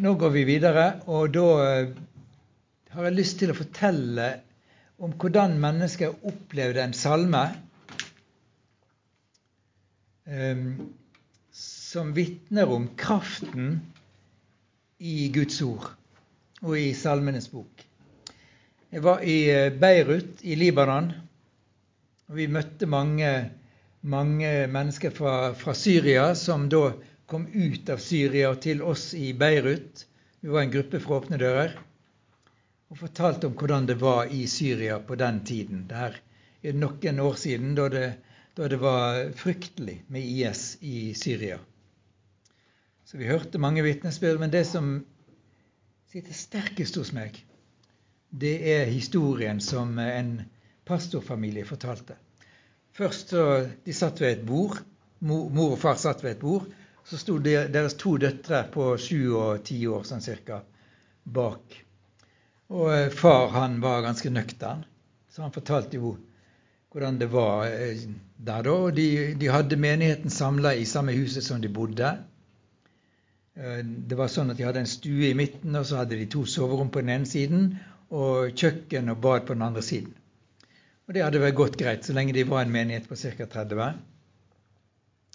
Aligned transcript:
nå 0.00 0.14
går 0.16 0.30
vi 0.32 0.44
videre, 0.48 0.84
og 1.12 1.32
da 1.34 1.48
eh, 1.64 1.90
har 2.94 3.06
jeg 3.06 3.16
lyst 3.18 3.38
til 3.42 3.52
å 3.52 3.56
fortelle 3.58 4.28
om 5.00 5.12
hvordan 5.12 5.58
mennesker 5.60 6.24
opplevde 6.28 6.82
en 6.84 6.94
salme 6.96 7.42
um, 10.24 10.64
som 11.56 12.12
vitner 12.16 12.72
om 12.72 12.88
kraften 13.00 13.78
i 15.00 15.28
Guds 15.32 15.60
ord 15.64 15.86
og 16.60 16.74
i 16.76 16.90
Salmenes 16.96 17.48
bok. 17.52 17.84
Jeg 18.90 19.04
var 19.04 19.20
i 19.24 19.38
eh, 19.52 19.68
Beirut 19.72 20.40
i 20.44 20.56
Libanon, 20.58 21.12
og 22.28 22.40
vi 22.40 22.48
møtte 22.52 22.88
mange, 22.88 23.30
mange 24.00 24.50
mennesker 24.72 25.12
fra, 25.14 25.36
fra 25.56 25.76
Syria 25.76 26.32
som 26.38 26.68
da 26.72 26.88
kom 27.30 27.46
ut 27.46 27.88
av 27.88 28.00
Syria 28.02 28.48
til 28.58 28.80
oss 28.82 29.12
i 29.14 29.30
Beirut. 29.38 30.06
Vi 30.40 30.48
var 30.50 30.64
en 30.64 30.72
gruppe 30.72 30.98
fra 31.00 31.20
Åpne 31.20 31.38
dører. 31.38 31.76
Og 32.90 32.98
fortalte 32.98 33.46
om 33.46 33.54
hvordan 33.54 33.86
det 33.86 34.00
var 34.00 34.32
i 34.34 34.48
Syria 34.50 34.96
på 34.98 35.14
den 35.14 35.38
tiden. 35.46 35.84
Det 35.86 36.08
er 36.66 36.74
noen 36.74 37.20
år 37.22 37.38
siden, 37.38 37.76
da 37.78 37.86
det, 37.92 38.08
da 38.58 38.66
det 38.72 38.80
var 38.82 39.30
fryktelig 39.38 40.00
med 40.10 40.26
IS 40.26 40.64
i 40.82 41.12
Syria. 41.14 41.60
Så 43.06 43.22
vi 43.22 43.30
hørte 43.30 43.62
mange 43.62 43.86
vitnesbyrd. 43.86 44.42
Men 44.42 44.50
det 44.50 44.64
som 44.66 44.90
sitter 46.10 46.34
sterkest 46.34 46.98
hos 46.98 47.14
meg, 47.14 47.38
det 48.34 48.56
er 48.74 48.90
historien 48.90 49.62
som 49.62 49.94
en 50.02 50.34
pastorfamilie 50.82 51.62
fortalte. 51.62 52.18
Først 52.90 53.30
så, 53.36 53.48
De 53.86 53.94
satt 53.94 54.18
ved 54.18 54.40
et 54.40 54.46
bord. 54.46 54.82
Mor 55.20 55.76
og 55.76 55.78
far 55.78 55.94
satt 56.00 56.26
ved 56.26 56.34
et 56.34 56.42
bord 56.42 56.66
så 57.04 57.18
sto 57.18 57.38
deres 57.42 57.96
to 58.00 58.16
døtre 58.20 58.64
på 58.72 58.92
sju 59.00 59.34
og 59.34 59.62
ti 59.66 59.80
år 59.88 60.04
sånn 60.08 60.24
cirka 60.24 60.60
bak. 61.24 61.76
Og 62.70 62.88
eh, 62.94 63.08
far 63.10 63.48
han 63.56 63.80
var 63.82 64.04
ganske 64.06 64.30
nøktern, 64.30 64.84
så 65.30 65.42
han 65.42 65.54
fortalte 65.54 65.98
jo 65.98 66.16
hvordan 66.90 67.18
det 67.18 67.30
var 67.32 67.66
eh, 67.66 68.02
der 68.36 68.66
da. 68.66 68.76
De, 68.94 69.08
de 69.38 69.50
hadde 69.50 69.78
menigheten 69.80 70.30
samla 70.30 70.74
i 70.74 70.86
samme 70.86 71.14
huset 71.16 71.46
som 71.46 71.62
de 71.62 71.70
bodde. 71.72 72.12
Eh, 73.58 73.80
det 73.84 74.18
var 74.18 74.30
sånn 74.30 74.52
at 74.52 74.58
De 74.60 74.66
hadde 74.66 74.84
en 74.84 74.90
stue 74.90 75.30
i 75.30 75.36
midten, 75.38 75.74
og 75.76 75.86
så 75.86 76.02
hadde 76.02 76.18
de 76.18 76.28
to 76.30 76.44
soverom 76.46 76.92
på 76.94 77.02
den 77.02 77.14
ene 77.16 77.30
siden 77.30 77.72
og 78.10 78.56
kjøkken 78.58 79.12
og 79.12 79.20
bad 79.22 79.46
på 79.46 79.54
den 79.54 79.66
andre 79.66 79.82
siden. 79.86 80.14
Og 81.06 81.14
Det 81.14 81.22
hadde 81.24 81.42
vært 81.42 81.58
godt 81.58 81.76
greit 81.78 82.06
så 82.06 82.14
lenge 82.14 82.34
de 82.34 82.46
var 82.46 82.62
en 82.62 82.72
menighet 82.74 83.08
på 83.10 83.18
ca. 83.18 83.46
30. 83.50 83.98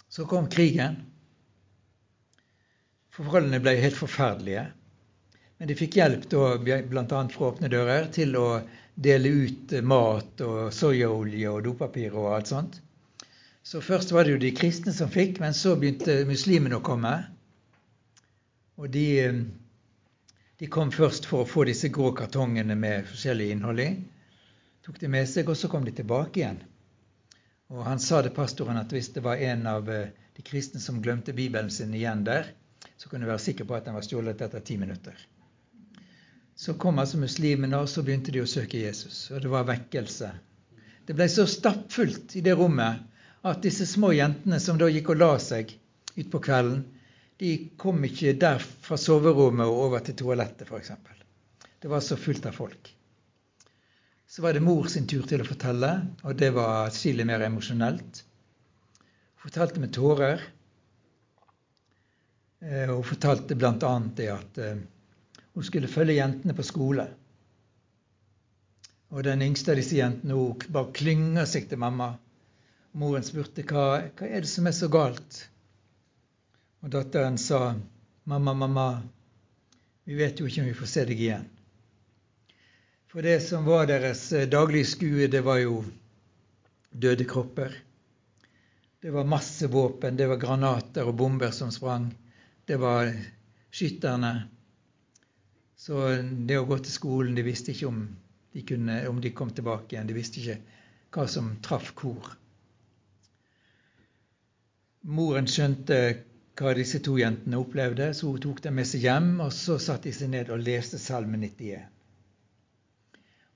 Så 0.08 0.24
kom 0.28 0.48
krigen. 0.48 1.02
Forholdene 3.16 3.62
ble 3.64 3.72
helt 3.80 3.96
forferdelige. 3.96 4.66
Men 5.56 5.70
de 5.70 5.76
fikk 5.78 5.96
hjelp 5.96 6.26
da, 6.28 6.56
bl.a. 6.60 7.20
fra 7.32 7.46
Åpne 7.48 7.70
dører 7.72 8.10
til 8.12 8.36
å 8.36 8.48
dele 8.92 9.30
ut 9.46 9.72
mat 9.84 10.42
og 10.44 10.58
soyaolje 10.72 11.52
og 11.52 11.62
dopapir 11.64 12.16
og 12.16 12.34
alt 12.36 12.50
sånt. 12.52 12.76
Så 13.66 13.80
først 13.80 14.12
var 14.12 14.24
det 14.24 14.34
jo 14.34 14.42
de 14.42 14.52
kristne 14.56 14.92
som 14.94 15.08
fikk, 15.10 15.40
men 15.42 15.56
så 15.56 15.74
begynte 15.80 16.20
muslimene 16.28 16.76
å 16.76 16.84
komme. 16.84 17.14
Og 18.76 18.92
de, 18.92 19.08
de, 20.60 20.68
kom 20.68 20.92
først 20.92 21.26
for 21.26 21.42
å 21.42 21.48
få 21.48 21.64
disse 21.66 21.88
grå 21.92 22.12
kartongene 22.20 22.76
med 22.78 23.08
forskjellig 23.08 23.48
innhold 23.54 23.82
i. 23.82 23.88
Tok 24.84 25.00
de 25.00 25.10
med 25.16 25.26
seg, 25.32 25.48
og 25.48 25.56
så 25.58 25.72
kom 25.72 25.88
de 25.88 25.96
tilbake 25.96 26.42
igjen. 26.42 26.60
Og 27.72 27.80
han 27.88 27.98
sa 27.98 28.20
det 28.22 28.36
pastoren 28.36 28.78
at 28.78 28.92
hvis 28.92 29.08
det 29.16 29.24
var 29.24 29.40
en 29.42 29.66
av 29.66 29.88
eh, 29.90 30.12
de 30.36 30.44
kristne 30.46 30.78
som 30.84 31.00
glemte 31.02 31.34
Bibelen 31.34 31.72
sin 31.72 31.96
igjen 31.96 32.22
der, 32.28 32.52
så 32.96 33.08
kunne 33.08 33.26
du 33.26 33.30
være 33.30 33.44
sikker 33.44 33.68
på 33.68 33.76
at 33.76 33.86
den 33.88 33.96
var 33.96 34.04
stjålet 34.06 34.40
etter 34.46 34.64
ti 34.64 34.76
minutter. 34.80 35.16
Så 36.56 36.74
kom 36.80 36.98
altså 36.98 37.20
muslimene, 37.20 37.76
og 37.76 37.88
så 37.92 38.02
begynte 38.02 38.32
de 38.32 38.40
å 38.40 38.48
søke 38.48 38.80
Jesus. 38.80 39.26
Og 39.30 39.42
det 39.44 39.50
var 39.52 39.68
vekkelse. 39.68 40.30
Det 41.06 41.14
ble 41.14 41.28
så 41.28 41.44
stappfullt 41.46 42.36
i 42.38 42.42
det 42.42 42.56
rommet 42.56 43.04
at 43.46 43.62
disse 43.62 43.86
små 43.86 44.14
jentene 44.16 44.58
som 44.62 44.80
da 44.80 44.88
gikk 44.90 45.12
og 45.12 45.20
la 45.20 45.34
seg 45.42 45.76
utpå 46.16 46.40
kvelden, 46.48 46.86
de 47.36 47.50
kom 47.76 48.00
ikke 48.08 48.32
der 48.40 48.62
fra 48.64 48.96
soverommet 48.96 49.68
og 49.68 49.82
over 49.86 50.04
til 50.04 50.16
toalettet, 50.16 50.70
f.eks. 50.70 50.94
Det 51.82 51.90
var 51.92 52.00
så 52.00 52.16
fullt 52.16 52.48
av 52.48 52.56
folk. 52.56 52.88
Så 54.26 54.42
var 54.42 54.56
det 54.56 54.64
mor 54.64 54.88
sin 54.90 55.06
tur 55.06 55.26
til 55.28 55.44
å 55.44 55.46
fortelle, 55.46 55.90
og 56.24 56.40
det 56.40 56.48
var 56.56 56.88
atskillig 56.88 57.26
mer 57.28 57.44
emosjonelt. 57.46 58.22
Hun 59.36 59.44
fortalte 59.44 59.82
med 59.84 59.92
tårer. 59.94 60.40
Eh, 62.66 62.94
hun 62.94 63.04
fortalte 63.04 63.54
bl.a. 63.54 64.02
det 64.16 64.26
at 64.32 64.58
eh, 64.58 64.78
hun 65.54 65.64
skulle 65.64 65.88
følge 65.88 66.16
jentene 66.18 66.54
på 66.54 66.64
skole. 66.66 67.04
Og 69.14 69.22
den 69.22 69.44
yngste 69.46 69.70
av 69.70 69.78
disse 69.78 69.94
jentene 70.00 70.34
hun 70.34 70.64
bare 70.74 70.90
klynger 70.96 71.46
seg 71.46 71.68
til 71.70 71.78
mamma. 71.78 72.16
Moren 72.98 73.22
spurte 73.22 73.62
hva, 73.70 73.84
hva 74.18 74.26
er 74.26 74.42
det 74.42 74.50
som 74.50 74.66
er 74.66 74.74
så 74.74 74.90
galt. 74.90 75.44
Og 76.82 76.90
datteren 76.90 77.38
sa, 77.38 77.76
'Mamma, 78.26 78.54
mamma, 78.54 79.02
vi 80.02 80.18
vet 80.18 80.40
jo 80.40 80.46
ikke 80.46 80.64
om 80.64 80.66
vi 80.66 80.74
får 80.74 80.90
se 80.90 81.04
deg 81.06 81.20
igjen.' 81.20 81.48
For 83.06 83.22
det 83.22 83.38
som 83.46 83.64
var 83.64 83.86
deres 83.86 84.26
eh, 84.32 84.48
daglige 84.50 84.90
skue, 84.96 85.30
det 85.30 85.44
var 85.46 85.62
jo 85.62 85.84
døde 86.90 87.24
kropper. 87.24 87.78
Det 89.00 89.14
var 89.14 89.24
masse 89.24 89.70
våpen, 89.70 90.16
det 90.16 90.26
var 90.26 90.42
granater 90.42 91.06
og 91.06 91.14
bomber 91.14 91.54
som 91.54 91.70
sprang 91.70 92.10
det 92.66 92.76
var 92.82 93.12
skytterne. 93.70 94.32
Så 95.76 96.00
det 96.48 96.56
å 96.58 96.66
gå 96.66 96.78
til 96.82 96.92
skolen 96.92 97.36
De 97.36 97.44
visste 97.46 97.70
ikke 97.74 97.90
om 97.90 98.00
de, 98.56 98.62
kunne, 98.66 98.96
om 99.08 99.20
de 99.20 99.30
kom 99.36 99.52
tilbake 99.54 99.94
igjen. 99.94 100.08
De 100.08 100.16
visste 100.16 100.40
ikke 100.40 100.56
hva 101.14 101.26
som 101.30 101.52
traff 101.62 101.92
hvor. 101.98 102.32
Moren 105.06 105.46
skjønte 105.46 105.98
hva 106.56 106.72
disse 106.74 106.98
to 107.04 107.18
jentene 107.20 107.60
opplevde, 107.60 108.08
så 108.16 108.32
hun 108.32 108.40
tok 108.42 108.62
dem 108.64 108.78
med 108.80 108.88
seg 108.88 109.04
hjem. 109.06 109.28
Og 109.44 109.52
så 109.54 109.76
satte 109.82 110.08
de 110.08 110.16
seg 110.16 110.32
ned 110.32 110.50
og 110.50 110.64
leste 110.64 110.98
Salme 110.98 111.38
91. 111.38 111.84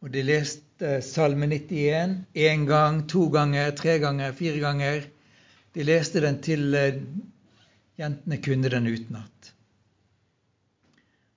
Og 0.01 0.13
de 0.15 0.23
leste 0.25 1.01
Salme 1.05 1.49
91 1.51 2.15
én 2.45 2.69
gang, 2.69 3.03
to 3.09 3.27
ganger, 3.33 3.73
tre 3.77 3.99
ganger, 4.01 4.37
fire 4.37 4.63
ganger. 4.63 5.09
De 5.75 5.85
leste 5.87 6.23
den 6.23 6.39
til 6.45 6.75
eh, 6.77 7.03
Jentene 8.01 8.39
kunne 8.41 8.71
den 8.73 8.89
utenat. 8.89 9.51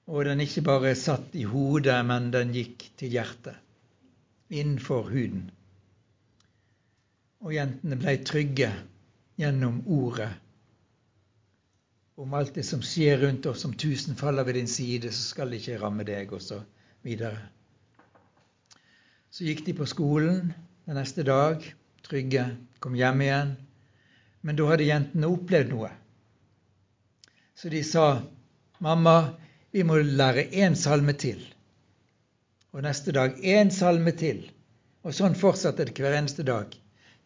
Og 0.08 0.26
den 0.28 0.44
ikke 0.44 0.64
bare 0.68 0.94
satt 1.00 1.36
i 1.36 1.44
hodet, 1.48 1.98
men 2.08 2.32
den 2.32 2.54
gikk 2.56 2.86
til 3.00 3.12
hjertet, 3.16 3.60
innenfor 4.52 5.10
huden. 5.12 5.50
Og 7.44 7.56
jentene 7.56 8.00
ble 8.00 8.16
trygge 8.24 8.72
gjennom 9.40 9.82
ordet 9.92 10.32
om 12.16 12.34
alt 12.38 12.54
det 12.56 12.64
som 12.64 12.82
skjer 12.86 13.18
rundt 13.24 13.48
oss, 13.50 13.66
om 13.66 13.74
tusen 13.74 14.16
faller 14.16 14.46
ved 14.46 14.54
din 14.60 14.70
side, 14.70 15.10
så 15.12 15.32
skal 15.34 15.50
det 15.50 15.64
ikke 15.64 15.80
ramme 15.82 16.06
deg, 16.06 16.30
og 16.34 16.42
så 16.46 16.60
videre. 17.02 17.40
Så 19.34 19.48
gikk 19.48 19.64
de 19.66 19.74
på 19.74 19.88
skolen 19.90 20.54
den 20.86 21.00
neste 21.00 21.26
dag, 21.26 21.64
trygge, 22.06 22.46
kom 22.84 22.94
hjem 23.00 23.26
igjen. 23.26 23.56
Men 24.46 24.60
da 24.60 24.68
hadde 24.70 24.86
jentene 24.86 25.32
opplevd 25.32 25.74
noe. 25.74 25.90
Så 27.56 27.70
de 27.70 27.84
sa, 27.84 28.22
'Mamma, 28.80 29.34
vi 29.72 29.84
må 29.84 29.98
lære 29.98 30.50
én 30.52 30.76
salme 30.76 31.14
til.' 31.14 31.54
Og 32.74 32.82
neste 32.82 33.12
dag 33.12 33.38
én 33.38 33.70
salme 33.72 34.12
til. 34.12 34.52
Og 35.04 35.14
sånn 35.14 35.36
fortsatte 35.36 35.86
det 35.86 35.94
hver 36.00 36.16
eneste 36.18 36.44
dag. 36.48 36.74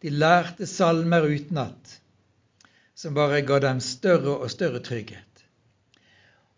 De 0.02 0.10
lærte 0.10 0.66
salmer 0.66 1.24
utenat, 1.24 2.00
som 2.94 3.14
bare 3.14 3.40
ga 3.46 3.58
dem 3.64 3.80
større 3.80 4.36
og 4.36 4.50
større 4.50 4.82
trygghet. 4.84 5.24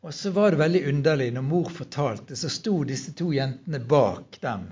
Og 0.01 0.15
så 0.15 0.33
var 0.33 0.51
det 0.51 0.61
veldig 0.61 0.83
underlig 0.89 1.31
når 1.37 1.45
mor 1.45 1.71
fortalte, 1.73 2.37
så 2.37 2.49
sto 2.49 2.83
disse 2.89 3.13
to 3.17 3.31
jentene 3.37 3.81
bak 3.85 4.41
dem. 4.41 4.71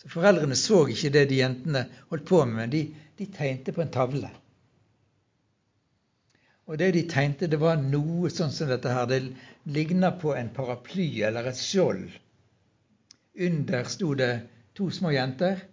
Så 0.00 0.08
Foreldrene 0.08 0.56
så 0.56 0.84
ikke 0.88 1.10
det 1.12 1.26
de 1.28 1.40
jentene 1.42 1.84
holdt 2.08 2.28
på 2.30 2.44
med, 2.46 2.56
men 2.56 2.70
de, 2.72 2.84
de 3.18 3.26
tegnte 3.34 3.74
på 3.76 3.82
en 3.84 3.90
tavle. 3.92 4.30
Og 6.70 6.78
det 6.78 6.92
de 6.94 7.00
tegnte, 7.10 7.48
det 7.50 7.58
var 7.58 7.80
noe 7.82 8.28
sånn 8.30 8.52
som 8.54 8.68
dette 8.70 8.92
her. 8.94 9.08
Det 9.10 9.18
ligna 9.74 10.12
på 10.14 10.36
en 10.38 10.52
paraply 10.54 11.08
eller 11.26 11.48
et 11.50 11.58
skjold. 11.58 12.04
Under 13.42 13.88
sto 13.90 14.12
det 14.14 14.30
to 14.78 14.86
små 14.94 15.10
jenter. 15.10 15.64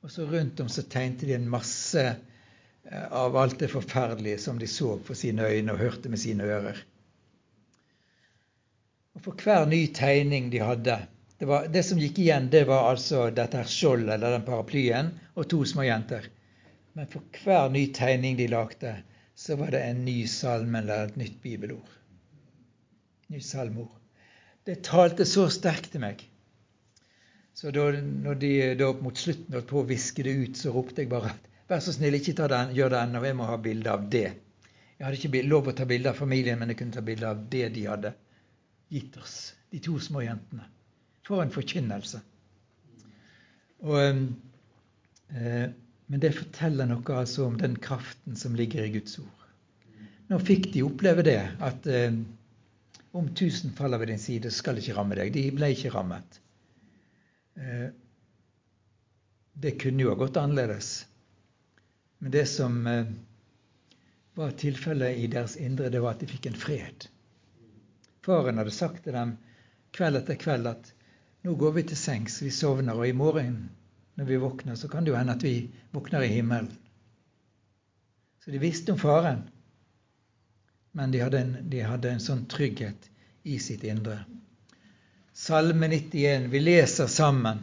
Og 0.00 0.14
så 0.14 0.24
rundt 0.30 0.62
om 0.64 0.70
så 0.72 0.86
tegnte 0.88 1.28
de 1.28 1.34
en 1.36 1.50
masse 1.52 2.04
eh, 2.08 3.04
av 3.12 3.36
alt 3.36 3.58
det 3.60 3.68
forferdelige 3.68 4.38
som 4.40 4.56
de 4.58 4.68
så 4.70 4.94
for 5.04 5.18
sine 5.18 5.44
øyne 5.44 5.74
og 5.74 5.82
hørte 5.82 6.08
med 6.08 6.22
sine 6.22 6.46
ører. 6.46 6.80
Og 9.18 9.26
For 9.26 9.44
hver 9.44 9.66
ny 9.68 9.82
tegning 9.92 10.48
de 10.54 10.62
hadde 10.62 10.96
Det, 11.38 11.46
var, 11.46 11.68
det 11.70 11.84
som 11.86 11.98
gikk 12.00 12.16
igjen, 12.18 12.48
det 12.50 12.64
var 12.66 12.88
altså 12.88 13.28
dette 13.30 13.60
her 13.60 13.68
skjoldet 13.70 14.16
eller 14.16 14.32
den 14.34 14.46
paraplyen 14.46 15.12
og 15.36 15.44
to 15.52 15.60
små 15.68 15.84
jenter. 15.86 16.24
Men 16.98 17.06
for 17.12 17.44
hver 17.44 17.68
ny 17.70 17.84
tegning 17.94 18.34
de 18.40 18.48
lagde, 18.50 18.96
så 19.38 19.56
var 19.56 19.70
det 19.70 19.80
en 19.86 20.00
ny 20.04 20.26
salme 20.26 20.80
eller 20.82 21.06
et 21.06 21.18
nytt 21.20 21.36
bibelord. 21.42 21.90
Nytt 23.30 23.46
salmord. 23.46 23.92
Det 24.66 24.80
talte 24.88 25.26
så 25.28 25.44
sterkt 25.52 25.92
til 25.92 26.02
meg. 26.02 26.24
Så 27.54 27.70
da 27.74 27.84
når 28.00 28.40
de 28.42 28.50
da 28.80 28.88
mot 28.98 29.18
slutten 29.18 29.54
holdt 29.54 29.70
på 29.70 29.78
å 29.78 29.86
viske 29.86 30.26
det 30.26 30.34
ut, 30.40 30.58
så 30.58 30.74
ropte 30.74 31.04
jeg 31.04 31.12
bare 31.12 31.36
Vær 31.68 31.82
så 31.84 31.92
snill, 31.92 32.16
ikke 32.16 32.32
den, 32.48 32.70
gjør 32.72 32.94
det 32.94 33.00
ennå. 33.04 33.20
Jeg 33.28 33.36
må 33.36 33.46
ha 33.46 33.56
bilde 33.60 33.92
av 33.92 34.06
det. 34.10 34.28
Jeg 34.96 35.04
hadde 35.04 35.18
ikke 35.20 35.42
lov 35.44 35.66
å 35.68 35.74
ta 35.76 35.84
bilde 35.86 36.08
av 36.08 36.16
familien, 36.16 36.56
men 36.58 36.72
jeg 36.72 36.78
kunne 36.80 36.96
ta 36.96 37.02
bilde 37.04 37.28
av 37.28 37.42
det 37.52 37.66
de 37.74 37.82
hadde 37.84 38.12
gitt 38.88 39.18
oss, 39.20 39.34
de 39.68 39.82
to 39.84 39.98
små 40.00 40.24
jentene. 40.24 40.64
For 41.28 41.44
en 41.44 41.52
forkynnelse. 41.52 42.22
Og, 43.84 44.24
eh, 45.36 45.66
men 46.08 46.22
det 46.24 46.32
forteller 46.36 46.88
noe 46.88 47.20
altså 47.20 47.44
om 47.46 47.58
den 47.60 47.76
kraften 47.84 48.36
som 48.36 48.56
ligger 48.56 48.84
i 48.84 48.92
Guds 48.96 49.18
ord. 49.20 49.46
Nå 50.28 50.38
fikk 50.44 50.70
de 50.72 50.84
oppleve 50.84 51.24
det, 51.24 51.40
at 51.64 51.86
eh, 51.88 52.16
om 53.16 53.28
tusen 53.36 53.72
faller 53.76 54.00
ved 54.00 54.12
din 54.12 54.20
side, 54.20 54.50
skal 54.52 54.80
ikke 54.80 54.96
ramme 54.96 55.16
deg. 55.16 55.32
De 55.32 55.44
ble 55.56 55.70
ikke 55.72 55.92
rammet. 55.92 56.40
Eh, 57.60 57.88
det 59.58 59.76
kunne 59.80 60.04
jo 60.04 60.12
ha 60.12 60.18
gått 60.20 60.40
annerledes. 60.40 60.90
Men 62.18 62.32
det 62.32 62.44
som 62.48 62.80
eh, 62.86 63.08
var 64.38 64.56
tilfellet 64.60 65.20
i 65.20 65.28
deres 65.32 65.56
indre, 65.56 65.92
det 65.92 66.00
var 66.04 66.16
at 66.16 66.24
de 66.24 66.30
fikk 66.30 66.48
en 66.48 66.60
fred. 66.60 67.08
Faren 68.24 68.60
hadde 68.60 68.74
sagt 68.74 69.04
til 69.04 69.16
dem 69.16 69.36
kveld 69.96 70.20
etter 70.20 70.36
kveld 70.40 70.68
at 70.68 70.92
nå 71.46 71.54
går 71.56 71.78
vi 71.78 71.84
til 71.88 72.00
sengs, 72.00 72.42
vi 72.42 72.52
sovner, 72.52 72.96
og 72.96 73.08
i 73.08 73.16
morgen 73.16 73.68
når 74.18 74.24
vi 74.24 74.36
våkner, 74.36 74.74
så 74.74 74.88
kan 74.88 75.04
det 75.04 75.12
jo 75.12 75.16
hende 75.16 75.36
at 75.38 75.44
vi 75.46 75.70
våkner 75.94 76.24
i 76.26 76.32
himmelen. 76.32 76.72
Så 78.44 78.50
de 78.50 78.58
visste 78.58 78.92
om 78.92 78.98
faren, 78.98 79.44
men 80.92 81.12
de 81.14 81.20
hadde 81.22 81.38
en, 81.38 81.52
de 81.70 81.84
hadde 81.86 82.10
en 82.10 82.22
sånn 82.22 82.42
trygghet 82.50 83.06
i 83.46 83.60
sitt 83.62 83.84
indre. 83.86 84.16
Salme 85.38 85.86
91, 85.86 86.48
vi 86.50 86.64
leser 86.64 87.06
sammen. 87.06 87.62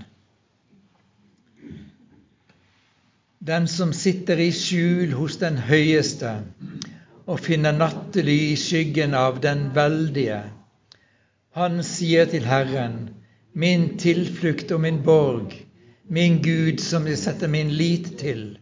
Den 3.44 3.68
som 3.68 3.92
sitter 3.94 4.40
i 4.40 4.48
skjul 4.56 5.12
hos 5.19 5.36
den 5.44 5.60
høyeste 5.60 6.38
og 7.25 7.44
finner 7.44 7.75
nattely 7.75 8.38
i 8.54 8.56
skyggen 8.56 9.12
av 9.18 9.44
den 9.44 9.68
veldige. 9.75 10.40
Han 11.60 11.84
sier 11.84 12.31
til 12.31 12.48
Herren, 12.48 13.10
min 13.51 13.98
tilflukt 14.00 14.72
og 14.72 14.86
min 14.88 15.04
borg, 15.04 15.51
min 16.10 16.42
Gud 16.44 16.80
som 16.80 17.07
jeg 17.07 17.18
setter 17.18 17.50
min 17.50 17.72
lit 17.74 18.12
til. 18.19 18.57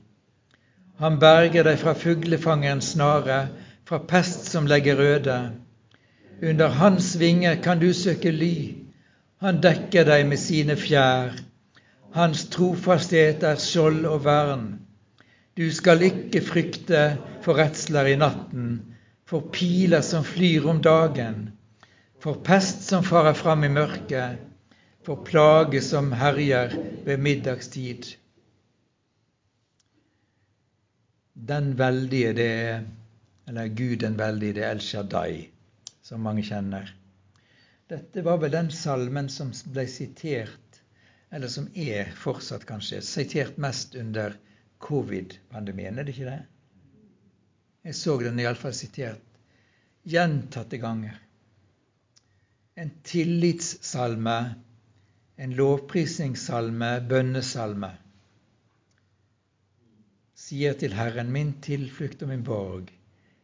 Han 1.00 1.19
berger 1.19 1.66
deg 1.68 1.80
fra 1.81 1.94
fuglefangerens 1.98 2.94
snare, 2.94 3.48
fra 3.84 4.00
pest 4.07 4.48
som 4.51 4.68
legger 4.69 5.00
røde. 5.00 5.40
Under 6.44 6.68
hans 6.68 7.13
vinger 7.19 7.60
kan 7.63 7.80
du 7.80 7.92
søke 7.94 8.31
ly. 8.31 8.56
Han 9.44 9.60
dekker 9.63 10.07
deg 10.07 10.28
med 10.28 10.40
sine 10.40 10.78
fjær. 10.80 11.36
Hans 12.16 12.45
trofasthet 12.54 13.44
er 13.44 13.60
skjold 13.60 14.06
og 14.06 14.24
vern. 14.24 14.68
Du 15.57 15.66
skal 15.74 16.01
ikke 16.06 16.42
frykte 16.42 17.04
for 17.44 17.60
redsler 17.60 18.13
i 18.13 18.16
natten, 18.18 18.80
for 19.28 19.50
piler 19.54 20.01
som 20.01 20.24
flyr 20.24 20.66
om 20.69 20.80
dagen, 20.81 21.51
for 22.24 22.39
pest 22.46 22.88
som 22.88 23.04
farer 23.04 23.36
fram 23.38 23.66
i 23.68 23.69
mørket, 23.74 24.39
for 25.06 25.24
plage 25.26 25.82
som 25.82 26.12
herjer 26.16 26.76
ved 27.06 27.20
middagstid. 27.20 28.06
Den 31.34 31.74
veldige, 31.78 32.34
det 32.34 32.52
er 32.52 32.84
Eller 33.48 33.68
Gud 33.68 34.00
den 34.00 34.14
veldige, 34.18 34.54
det 34.54 34.64
er 34.64 34.72
El 34.72 34.80
Shaddai, 34.82 35.50
som 36.02 36.22
mange 36.24 36.46
kjenner. 36.48 36.88
Dette 37.92 38.24
var 38.24 38.38
vel 38.40 38.54
den 38.54 38.70
salmen 38.72 39.28
som 39.30 39.52
ble 39.74 39.84
sitert 39.92 40.80
eller 41.34 41.50
som 41.52 41.68
er 41.76 42.12
fortsatt 42.16 42.64
kanskje 42.70 43.02
sitert 43.04 43.58
mest 43.62 43.96
under 44.00 44.36
covid-pandemien, 44.84 45.98
er 45.98 46.06
det 46.06 46.14
ikke 46.14 46.30
det? 46.30 46.42
Jeg 47.84 47.98
så 47.98 48.18
den 48.22 48.40
iallfall 48.40 48.76
sitert 48.78 49.40
gjentatte 50.08 50.78
ganger. 50.78 51.18
En 52.78 52.92
tillitssalme, 53.06 54.38
en 55.38 55.54
lovprisningssalme, 55.58 56.90
bønnesalme. 57.10 57.90
Sier 60.44 60.76
til 60.78 60.94
Herren, 60.94 61.32
min 61.32 61.56
tilflukt 61.64 62.22
og 62.24 62.30
min 62.30 62.44
borg, 62.46 62.92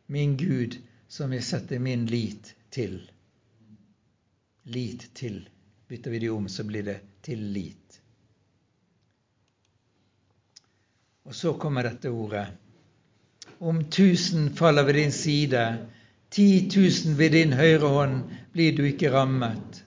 min 0.07 0.35
Gud, 0.37 0.77
som 1.07 1.33
jeg 1.33 1.43
setter 1.43 1.81
min 1.81 2.05
lit 2.05 2.53
til. 2.71 2.99
Lit 4.69 5.09
til. 5.15 5.41
Bytter 5.89 6.11
vi 6.11 6.19
det 6.19 6.29
om, 6.29 6.47
så 6.47 6.63
blir 6.63 6.85
det 6.85 6.99
tillit. 7.25 8.01
Og 11.25 11.35
så 11.35 11.53
kommer 11.53 11.85
dette 11.85 12.09
ordet. 12.09 12.47
Om 13.59 13.83
tusen 13.91 14.53
faller 14.55 14.85
ved 14.85 14.93
din 14.93 15.11
side, 15.11 15.63
ti 16.31 16.69
tusen 16.69 17.17
ved 17.17 17.33
din 17.33 17.53
høyre 17.53 17.89
hånd, 17.89 18.23
blir 18.53 18.77
du 18.77 18.83
ikke 18.85 19.11
rammet. 19.13 19.85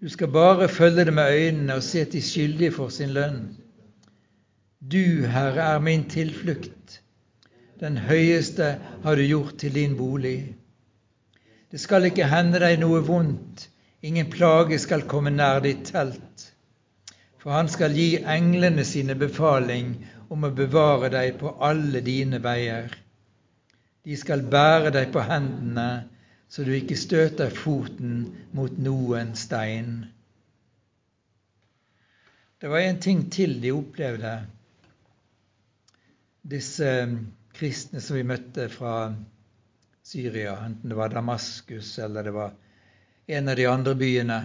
Du 0.00 0.08
skal 0.08 0.28
bare 0.28 0.68
følge 0.68 1.04
det 1.04 1.14
med 1.14 1.32
øynene 1.32 1.74
og 1.74 1.82
se 1.82 2.04
til 2.04 2.22
skyldige 2.22 2.72
for 2.72 2.88
sin 2.92 3.14
lønn. 3.16 3.56
Du, 4.92 5.24
Herre, 5.26 5.62
er 5.74 5.78
min 5.80 6.04
tilflukt. 6.08 7.00
Den 7.80 7.96
høyeste 7.96 8.78
har 9.02 9.16
du 9.16 9.22
gjort 9.22 9.54
til 9.58 9.74
din 9.74 9.96
bolig. 9.96 10.56
Det 11.72 11.80
skal 11.80 12.04
ikke 12.04 12.28
hende 12.28 12.60
deg 12.60 12.76
noe 12.80 13.00
vondt, 13.04 13.68
ingen 14.02 14.28
plage 14.30 14.78
skal 14.78 15.06
komme 15.08 15.32
nær 15.32 15.62
ditt 15.64 15.88
telt. 15.88 16.44
For 17.40 17.56
han 17.56 17.68
skal 17.72 17.96
gi 17.96 18.18
englene 18.20 18.84
sine 18.84 19.16
befaling 19.16 19.94
om 20.28 20.44
å 20.44 20.52
bevare 20.52 21.08
deg 21.12 21.40
på 21.40 21.54
alle 21.60 22.04
dine 22.04 22.42
veier. 22.44 22.92
De 24.04 24.16
skal 24.16 24.44
bære 24.44 24.92
deg 24.92 25.08
på 25.12 25.24
hendene, 25.24 25.88
så 26.48 26.64
du 26.64 26.72
ikke 26.76 26.98
støter 26.98 27.50
foten 27.50 28.26
mot 28.56 28.76
noen 28.78 29.34
stein. 29.36 30.04
Det 32.60 32.70
var 32.72 32.84
en 32.86 33.00
ting 33.02 33.26
til 33.32 33.58
de 33.60 33.72
opplevde, 33.76 34.34
disse 36.46 36.90
kristne 37.56 38.00
som 38.00 38.16
vi 38.16 38.22
møtte 38.26 38.68
fra 38.70 39.10
Syria, 40.06 40.54
enten 40.62 40.92
det 40.92 40.96
var 40.96 41.10
Damaskus 41.10 41.96
eller 41.98 42.22
det 42.22 42.34
var 42.36 42.54
en 43.26 43.48
av 43.48 43.56
de 43.58 43.66
andre 43.66 43.94
byene. 43.98 44.38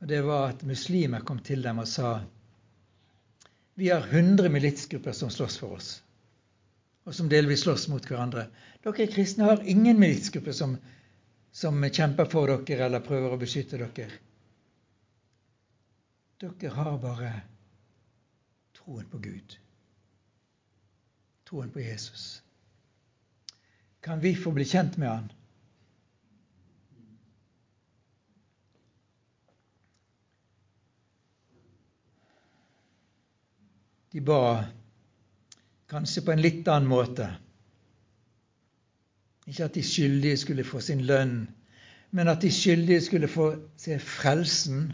Og 0.00 0.08
Det 0.08 0.22
var 0.24 0.48
at 0.48 0.62
muslimer 0.64 1.20
kom 1.20 1.38
til 1.44 1.62
dem 1.62 1.78
og 1.78 1.88
sa 1.88 2.20
vi 3.74 3.88
har 3.90 4.06
100 4.06 4.48
militsgrupper 4.48 5.12
som 5.12 5.30
slåss 5.30 5.58
for 5.58 5.74
oss, 5.74 5.88
og 7.04 7.14
som 7.14 7.28
delvis 7.28 7.64
slåss 7.64 7.88
mot 7.92 8.06
hverandre. 8.08 8.46
Dere 8.84 9.08
kristne 9.12 9.48
har 9.48 9.64
ingen 9.68 10.00
militsgrupper 10.00 10.56
som, 10.56 10.76
som 11.52 11.84
kjemper 11.84 12.28
for 12.30 12.52
dere 12.64 12.86
eller 12.88 13.04
prøver 13.04 13.34
å 13.34 13.40
beskytte 13.40 13.80
dere. 13.80 14.08
Dere 16.40 16.72
har 16.76 16.96
bare 17.00 17.30
troen 18.76 19.06
på 19.10 19.20
Gud, 19.24 19.56
troen 21.48 21.70
på 21.72 21.84
Jesus. 21.84 22.42
Kan 24.04 24.20
vi 24.20 24.34
få 24.36 24.52
bli 24.52 24.66
kjent 24.68 24.98
med 25.00 25.08
Han? 25.08 25.32
De 34.14 34.20
ba 34.22 34.40
kanskje 35.94 36.24
på 36.26 36.34
en 36.34 36.42
litt 36.42 36.68
annen 36.68 36.90
måte. 36.90 37.28
Ikke 39.46 39.68
at 39.68 39.76
de 39.76 39.82
skyldige 39.84 40.40
skulle 40.40 40.66
få 40.66 40.80
sin 40.82 41.04
lønn, 41.06 41.44
men 42.14 42.30
at 42.30 42.42
de 42.42 42.50
skyldige 42.52 43.04
skulle 43.04 43.30
få 43.30 43.50
se 43.78 43.98
frelsen 44.02 44.88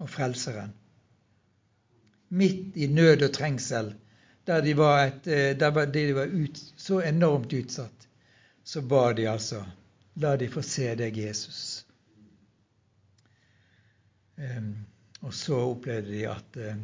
og 0.00 0.08
frelseren. 0.08 0.72
Midt 2.30 2.76
i 2.78 2.86
nød 2.86 3.26
og 3.26 3.34
trengsel, 3.34 3.92
der 4.46 4.62
de 4.64 4.76
var, 4.78 5.02
et, 5.08 5.26
eh, 5.26 5.50
der 5.58 5.84
de 5.92 6.14
var 6.14 6.30
ut, 6.30 6.60
så 6.76 7.00
enormt 7.00 7.52
utsatt, 7.52 8.08
så 8.64 8.82
ba 8.82 9.12
de 9.12 9.28
altså 9.28 9.64
La 10.20 10.34
de 10.36 10.48
få 10.50 10.62
se 10.62 10.88
deg, 10.98 11.16
Jesus. 11.16 11.86
Um, 14.36 14.72
og 15.22 15.34
så 15.34 15.56
opplevde 15.70 16.12
de 16.12 16.24
at 16.28 16.58
uh, 16.58 16.74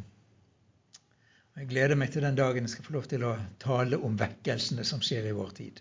jeg 1.57 1.69
gleder 1.71 1.97
meg 1.97 2.11
til 2.13 2.21
den 2.21 2.37
dagen 2.37 2.67
jeg 2.67 2.75
skal 2.75 2.85
få 2.85 2.95
lov 2.99 3.07
til 3.09 3.23
å 3.25 3.33
tale 3.61 3.97
om 3.97 4.17
vekkelsene 4.19 4.85
som 4.85 5.01
skjer 5.01 5.29
i 5.29 5.35
vår 5.35 5.53
tid. 5.57 5.79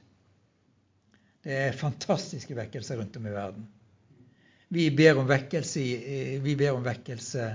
Det 1.44 1.58
er 1.68 1.76
fantastiske 1.76 2.56
vekkelser 2.56 2.98
rundt 2.98 3.16
om 3.20 3.28
i 3.28 3.34
verden. 3.34 3.66
Vi 4.72 4.88
ber 4.90 5.20
om 5.20 5.28
vekkelse 5.28 5.82
i, 5.82 5.92
vi 6.42 6.56
ber 6.58 6.74
om 6.74 6.82
vekkelse 6.82 7.50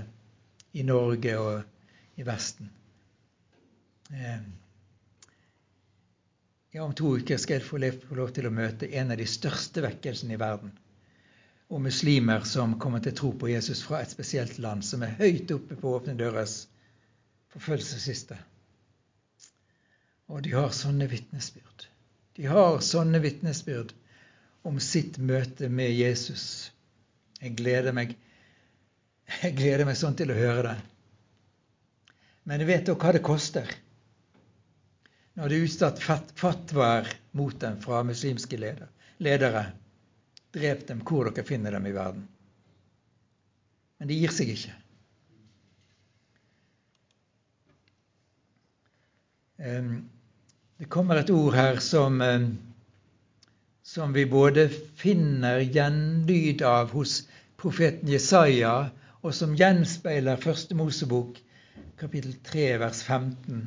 i 0.78 0.84
Norge 0.86 1.34
og 1.36 2.20
i 2.20 2.24
Vesten. 2.24 2.70
Eh, 4.12 4.46
ja, 6.72 6.86
om 6.86 6.94
to 6.96 7.10
uker 7.18 7.36
skal 7.42 7.58
jeg 7.58 7.66
få 7.66 8.16
lov 8.16 8.32
til 8.32 8.48
å 8.48 8.54
møte 8.54 8.88
en 8.96 9.12
av 9.12 9.20
de 9.20 9.28
største 9.28 9.84
vekkelsene 9.84 10.38
i 10.38 10.40
verden. 10.40 10.72
Og 11.72 11.82
muslimer 11.84 12.46
som 12.48 12.78
kommer 12.80 13.02
til 13.02 13.12
å 13.12 13.18
tro 13.18 13.32
på 13.42 13.50
Jesus 13.50 13.82
fra 13.84 14.00
et 14.00 14.12
spesielt 14.14 14.56
land, 14.62 14.84
som 14.84 15.04
er 15.04 15.18
høyt 15.18 15.52
oppe 15.52 15.76
på 15.76 15.92
Åpne 15.98 16.16
dørers 16.16 16.62
forfølgelsesliste. 17.52 18.38
Og 20.32 20.42
de 20.44 20.54
har 20.56 20.72
sånne 20.76 21.08
vitnesbyrd. 21.10 21.86
De 22.38 22.48
har 22.48 22.80
sånne 22.84 23.20
vitnesbyrd 23.20 23.92
om 24.68 24.78
sitt 24.80 25.18
møte 25.18 25.68
med 25.68 25.92
Jesus. 25.92 26.72
Jeg 27.42 27.56
gleder 27.58 27.92
meg 27.96 28.16
jeg 29.40 29.56
gleder 29.56 29.86
meg 29.88 29.96
sånn 29.96 30.16
til 30.18 30.32
å 30.32 30.36
høre 30.36 30.62
det. 30.66 30.76
Men 32.48 32.62
jeg 32.62 32.68
vet 32.68 32.90
jo 32.90 32.98
hva 32.98 33.12
det 33.14 33.22
koster 33.24 33.70
når 35.38 35.48
det 35.48 35.56
er 35.56 35.64
utsatt 35.64 36.02
fatwaer 36.36 37.08
mot 37.38 37.54
dem 37.60 37.78
fra 37.80 38.02
muslimske 38.04 38.58
ledere. 38.60 39.62
Drep 40.52 40.82
dem 40.90 41.00
hvor 41.08 41.30
dere 41.30 41.46
finner 41.48 41.72
dem 41.72 41.86
i 41.88 41.94
verden. 41.96 42.26
Men 43.96 44.10
de 44.10 44.18
gir 44.18 44.34
seg 44.34 44.50
ikke. 44.52 44.74
Det 49.62 50.88
kommer 50.90 51.20
et 51.20 51.30
ord 51.30 51.54
her 51.54 51.76
som, 51.78 52.18
som 53.86 54.14
vi 54.14 54.24
både 54.26 54.64
finner 54.98 55.62
gjenlyd 55.62 56.64
av 56.66 56.90
hos 56.96 57.20
profeten 57.62 58.10
Jesaja 58.10 58.72
og 59.22 59.36
som 59.36 59.54
gjenspeiler 59.54 60.40
Første 60.42 60.74
Mosebok 60.74 61.38
kapittel 62.00 62.34
3 62.42 62.64
vers 62.82 63.04
15 63.06 63.60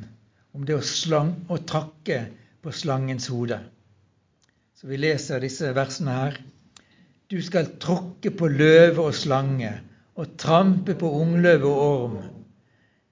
om 0.56 0.66
det 0.68 0.76
å, 0.76 0.84
slang, 0.84 1.32
å 1.48 1.56
trakke 1.64 2.18
på 2.60 2.72
slangens 2.76 3.30
hode. 3.32 3.58
Så 4.76 4.90
vi 4.90 4.98
leser 5.00 5.40
disse 5.40 5.70
versene 5.76 6.16
her. 6.18 6.36
Du 7.32 7.38
skal 7.44 7.72
tråkke 7.80 8.34
på 8.36 8.50
løve 8.52 9.08
og 9.08 9.16
slange 9.16 9.72
og 10.16 10.36
trampe 10.40 10.92
på 11.00 11.08
ungløve 11.22 11.72
og 11.72 11.80
orm. 11.86 12.20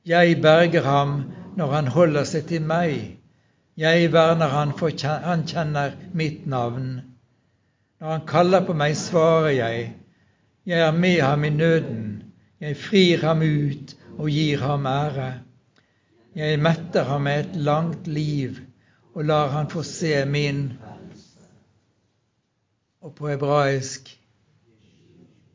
Jeg 0.04 0.36
berger 0.44 0.84
ham 0.84 1.16
når 1.56 1.74
han 1.74 1.90
holder 1.94 2.26
seg 2.28 2.48
til 2.50 2.64
meg. 2.66 3.18
Jeg 3.76 4.12
verner 4.12 4.52
han, 4.52 4.72
for 4.78 4.94
han 5.04 5.46
kjenner 5.50 5.94
mitt 6.14 6.46
navn. 6.46 7.00
Når 8.00 8.10
han 8.10 8.26
kaller 8.28 8.66
på 8.66 8.76
meg, 8.78 8.96
svarer 8.98 9.54
jeg. 9.54 9.88
Jeg 10.66 10.80
er 10.80 10.92
med 10.96 11.20
ham 11.22 11.44
i 11.44 11.50
nøden. 11.50 12.04
Jeg 12.60 12.76
frir 12.76 13.24
ham 13.26 13.42
ut 13.42 13.96
og 14.18 14.30
gir 14.30 14.62
ham 14.62 14.86
ære. 14.86 15.32
Jeg 16.34 16.58
metter 16.62 17.04
ham 17.04 17.26
med 17.26 17.40
et 17.40 17.56
langt 17.56 18.06
liv 18.06 18.58
og 19.14 19.24
lar 19.24 19.48
han 19.48 19.70
få 19.70 19.82
se 19.86 20.24
min 20.26 20.72
Og 23.00 23.14
på 23.14 23.28
hebraisk 23.28 24.08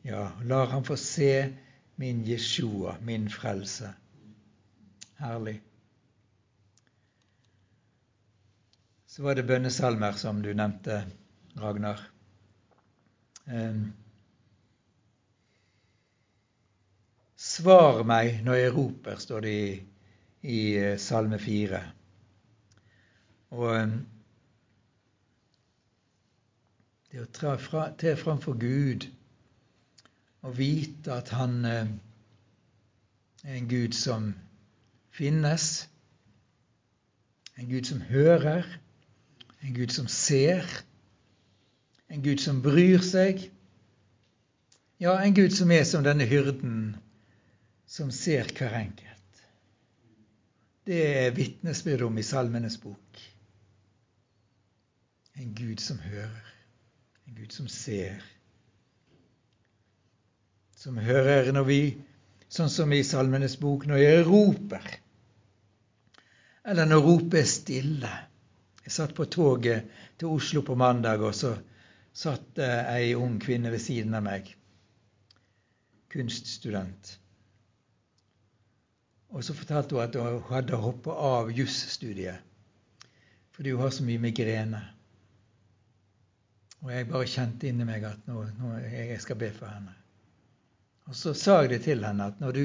ja, 0.04 0.28
lar 0.44 0.66
han 0.66 0.84
få 0.84 0.96
se 0.96 1.52
min 1.96 2.22
Jeshua, 2.24 2.94
min 3.04 3.28
frelse. 3.30 3.90
Herlig. 5.18 5.60
Så 9.10 9.22
var 9.22 9.34
det 9.34 9.42
bønnesalmer, 9.42 10.12
som 10.14 10.38
du 10.42 10.52
nevnte, 10.54 11.00
Ragnar. 11.58 11.98
Um, 13.50 13.88
Svar 17.34 18.04
meg 18.06 18.36
når 18.46 18.54
jeg 18.54 18.74
roper, 18.76 19.16
står 19.18 19.42
det 19.42 19.54
i, 19.58 19.72
i 20.46 20.58
eh, 20.78 20.94
Salme 21.02 21.40
4. 21.42 21.80
Og 23.56 23.64
eh, 23.74 23.96
det 27.10 27.22
å 27.24 27.26
tre 27.34 27.54
fra, 27.64 27.88
framfor 28.20 28.54
Gud 28.60 29.08
og 30.46 30.54
vite 30.60 31.16
at 31.16 31.32
Han 31.34 31.56
eh, 31.66 31.90
er 33.42 33.58
en 33.58 33.66
Gud 33.72 33.98
som 33.98 34.30
finnes, 35.10 35.66
en 37.58 37.72
Gud 37.74 37.90
som 37.90 38.06
hører, 38.12 38.70
en 39.60 39.74
Gud 39.74 39.92
som 39.92 40.08
ser, 40.08 40.64
en 42.08 42.22
Gud 42.22 42.40
som 42.40 42.62
bryr 42.62 43.02
seg. 43.04 43.42
Ja, 45.00 45.18
en 45.20 45.34
Gud 45.36 45.52
som 45.56 45.70
er 45.72 45.84
som 45.88 46.04
denne 46.04 46.26
hyrden 46.28 46.96
som 47.90 48.10
ser 48.14 48.48
hver 48.56 48.74
enkelt. 48.78 49.42
Det 50.86 51.00
er 51.24 51.36
vitnesbyrd 51.36 52.06
om 52.08 52.18
i 52.18 52.24
Salmenes 52.26 52.78
bok. 52.80 53.20
En 55.40 55.54
Gud 55.54 55.80
som 55.80 55.98
hører, 56.02 56.54
en 57.28 57.36
Gud 57.36 57.52
som 57.54 57.68
ser. 57.68 58.20
Som 60.76 60.98
hører 60.98 61.52
når 61.52 61.68
vi, 61.68 61.80
sånn 62.48 62.72
som 62.72 62.92
i 62.92 63.04
Salmenes 63.06 63.58
bok, 63.60 63.86
når 63.86 64.02
jeg 64.02 64.26
roper. 64.26 64.90
Eller 66.64 66.88
når 66.88 67.04
ropet 67.06 67.40
er 67.42 67.48
stille. 67.48 68.12
Jeg 68.90 68.96
satt 68.96 69.12
på 69.14 69.24
toget 69.30 69.86
til 70.18 70.32
Oslo 70.34 70.64
på 70.66 70.74
mandag, 70.74 71.22
og 71.22 71.30
så 71.38 71.52
satt 72.10 72.58
ei 72.58 73.12
ung 73.14 73.36
kvinne 73.38 73.70
ved 73.70 73.78
siden 73.78 74.16
av 74.18 74.24
meg. 74.26 74.50
Kunststudent. 76.10 77.12
Og 79.30 79.46
så 79.46 79.54
fortalte 79.54 79.94
hun 79.94 80.02
at 80.02 80.18
hun 80.18 80.42
hadde 80.48 80.82
hoppa 80.82 81.14
av 81.14 81.54
jusstudiet 81.54 82.42
fordi 83.54 83.76
hun 83.76 83.84
har 83.84 83.94
så 83.94 84.08
mye 84.08 84.24
migrene. 84.26 84.82
Og 86.82 86.90
jeg 86.90 87.10
bare 87.12 87.30
kjente 87.30 87.70
inni 87.70 87.86
meg 87.86 88.10
at 88.10 88.26
nå, 88.26 88.42
nå 88.58 88.74
jeg 88.88 89.22
skal 89.22 89.38
be 89.38 89.52
for 89.54 89.70
henne. 89.70 89.94
Og 91.06 91.14
så 91.22 91.34
sa 91.38 91.60
jeg 91.62 91.76
det 91.76 91.82
til 91.86 92.02
henne 92.08 92.26
at 92.32 92.42
når 92.42 92.58
du, 92.58 92.62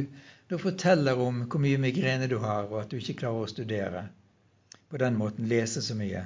du 0.49 0.57
forteller 0.57 1.21
om 1.21 1.45
hvor 1.45 1.61
mye 1.61 1.85
migrene 1.85 2.31
du 2.31 2.39
har, 2.41 2.65
og 2.71 2.79
at 2.81 2.89
du 2.89 2.97
ikke 2.97 3.19
klarer 3.21 3.45
å 3.45 3.51
studere, 3.51 4.07
på 4.95 4.99
den 5.03 5.17
måten 5.19 5.47
lese 5.51 5.81
så 5.83 5.95
mye, 5.99 6.21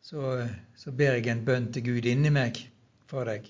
så, 0.00 0.48
så 0.76 0.92
ber 0.96 1.18
jeg 1.18 1.26
en 1.28 1.42
bønn 1.44 1.66
til 1.74 1.84
Gud 1.84 2.06
inni 2.08 2.30
meg 2.32 2.56
for 3.10 3.28
deg. 3.28 3.44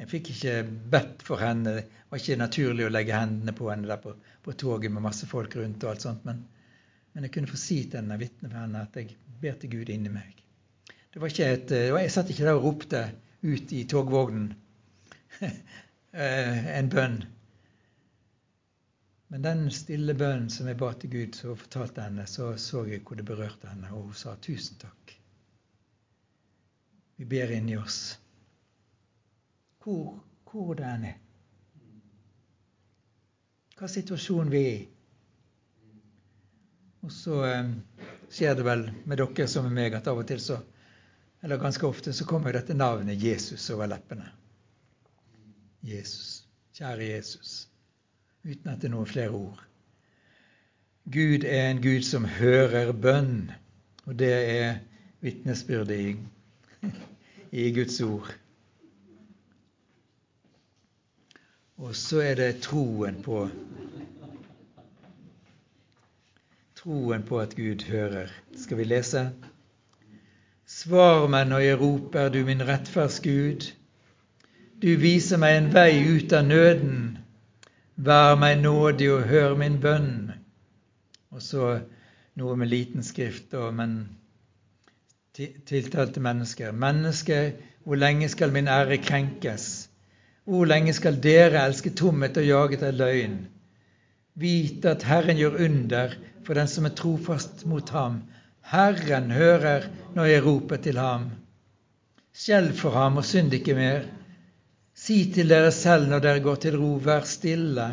Jeg 0.00 0.08
fikk 0.08 0.30
ikke 0.32 0.54
bedt 0.94 1.26
for 1.26 1.44
henne. 1.44 1.74
Det 1.76 2.08
var 2.08 2.22
ikke 2.22 2.38
naturlig 2.40 2.86
å 2.86 2.94
legge 2.94 3.18
hendene 3.20 3.52
på 3.58 3.68
henne 3.68 3.90
der 3.90 4.00
på, 4.00 4.14
på 4.16 4.54
toget 4.64 4.94
med 4.96 5.04
masse 5.04 5.28
folk 5.28 5.58
rundt. 5.60 5.84
og 5.84 5.92
alt 5.92 6.06
sånt, 6.06 6.24
men, 6.24 6.40
men 7.12 7.28
jeg 7.28 7.34
kunne 7.36 7.52
få 7.52 7.60
si 7.60 7.82
til 7.84 8.00
henne, 8.00 8.16
vitnet 8.22 8.48
for 8.48 8.62
henne 8.62 8.86
at 8.88 8.96
jeg 8.96 9.18
ber 9.44 9.60
til 9.60 9.76
Gud 9.76 9.92
inni 9.92 10.14
meg. 10.14 10.40
Det 11.12 11.20
var 11.20 11.34
ikke 11.34 11.52
et, 11.58 11.76
Jeg 11.92 12.16
satt 12.16 12.32
ikke 12.32 12.48
der 12.48 12.56
og 12.56 12.64
ropte 12.64 13.04
ut 13.44 13.76
i 13.76 13.84
togvognen 13.92 14.54
eh, 15.44 16.64
en 16.80 16.88
bønn. 16.96 17.20
Men 19.32 19.42
den 19.42 19.70
stille 19.72 20.14
bønnen 20.14 20.50
som 20.52 20.68
jeg 20.68 20.78
ba 20.78 20.92
til 20.92 21.10
Gud, 21.10 21.36
så 21.38 21.54
fortalte 21.58 22.04
henne, 22.04 22.26
så 22.30 22.52
så 22.60 22.84
jeg 22.86 23.02
hvor 23.02 23.16
det 23.18 23.26
berørte 23.26 23.70
henne, 23.70 23.90
og 23.92 24.10
hun 24.10 24.18
sa 24.18 24.36
tusen 24.40 24.78
takk. 24.80 25.16
Vi 27.16 27.24
ber 27.30 27.52
inni 27.54 27.76
oss 27.78 28.18
hvor, 29.84 30.20
hvor 30.50 30.74
den 30.74 31.04
er. 31.04 31.16
Hva 33.78 33.88
situasjon 33.90 34.52
vi 34.52 34.60
er 34.64 34.76
i. 34.78 34.84
Og 37.04 37.12
så 37.12 37.40
eh, 37.44 37.72
skjer 38.32 38.56
det 38.56 38.64
vel 38.64 38.86
med 39.04 39.20
dere 39.20 39.48
som 39.50 39.66
med 39.66 39.76
meg 39.76 39.98
at 39.98 40.08
av 40.08 40.22
og 40.22 40.28
til 40.30 40.40
så, 40.40 40.56
eller 41.44 41.60
ganske 41.60 41.84
ofte, 41.86 42.14
så 42.16 42.24
kommer 42.24 42.56
dette 42.56 42.76
navnet 42.76 43.20
Jesus 43.20 43.68
over 43.74 43.90
leppene. 43.92 44.30
Jesus. 45.84 46.46
Kjære 46.74 47.10
Jesus. 47.10 47.66
Uten 48.44 48.70
at 48.70 48.82
det 48.82 48.90
er 48.90 48.92
noen 48.92 49.08
flere 49.08 49.30
ord. 49.30 49.60
Gud 51.12 51.44
er 51.44 51.70
en 51.70 51.82
Gud 51.82 52.04
som 52.04 52.24
hører 52.24 52.92
bønn, 52.92 53.50
og 54.04 54.18
det 54.18 54.32
er 54.32 54.78
vitnesbyrdet 55.24 56.00
i, 56.00 56.88
i 57.64 57.70
Guds 57.76 58.00
ord. 58.00 58.34
Og 61.76 61.96
så 61.96 62.20
er 62.20 62.34
det 62.34 62.62
troen 62.62 63.22
på 63.22 63.48
Troen 66.84 67.22
på 67.24 67.38
at 67.40 67.56
Gud 67.56 67.84
hører. 67.88 68.28
Skal 68.56 68.76
vi 68.76 68.84
lese? 68.84 69.30
Svar 70.68 71.24
meg 71.32 71.48
når 71.48 71.62
jeg 71.64 71.80
roper, 71.80 72.28
du 72.28 72.42
min 72.44 72.60
rettferds 72.68 73.22
Gud. 73.24 73.70
Du 74.82 74.90
viser 75.00 75.40
meg 75.40 75.56
en 75.56 75.70
vei 75.72 76.02
ut 76.04 76.32
av 76.36 76.44
nøden. 76.44 77.13
Vær 77.96 78.34
meg 78.34 78.58
nådig 78.58 79.10
og 79.14 79.28
hør 79.30 79.54
min 79.58 79.78
bønn. 79.80 80.32
Og 81.30 81.42
så 81.42 81.78
noe 82.34 82.56
med 82.58 82.70
liten 82.70 83.06
skrift, 83.06 83.54
men 83.72 83.96
tiltalte 85.34 86.22
mennesker. 86.22 86.72
Mennesker, 86.72 87.52
hvor 87.84 87.98
lenge 87.98 88.28
skal 88.28 88.52
min 88.54 88.68
ære 88.68 88.98
krenkes? 89.02 89.88
Hvor 90.44 90.66
lenge 90.66 90.92
skal 90.92 91.20
dere 91.22 91.62
elske 91.64 91.94
tomhet 91.94 92.36
og 92.36 92.46
jaget 92.46 92.82
av 92.82 92.98
løgn? 92.98 93.38
Vite 94.34 94.90
at 94.90 95.06
Herren 95.06 95.38
gjør 95.38 95.60
under 95.64 96.16
for 96.44 96.58
den 96.58 96.68
som 96.68 96.86
er 96.88 96.96
trofast 96.98 97.64
mot 97.70 97.88
ham. 97.94 98.22
Herren 98.60 99.30
hører 99.30 99.86
når 100.16 100.30
jeg 100.32 100.44
roper 100.44 100.82
til 100.82 100.98
ham. 100.98 101.30
Skjelv 102.34 102.74
for 102.76 102.90
ham 102.98 103.22
og 103.22 103.24
synd 103.24 103.54
ikke 103.54 103.76
mer. 103.78 104.08
Si 104.94 105.16
til 105.34 105.50
dere 105.50 105.72
selv 105.74 106.06
når 106.08 106.22
dere 106.22 106.42
går 106.44 106.60
til 106.62 106.78
ro, 106.78 106.92
vær 107.02 107.26
stille. 107.26 107.88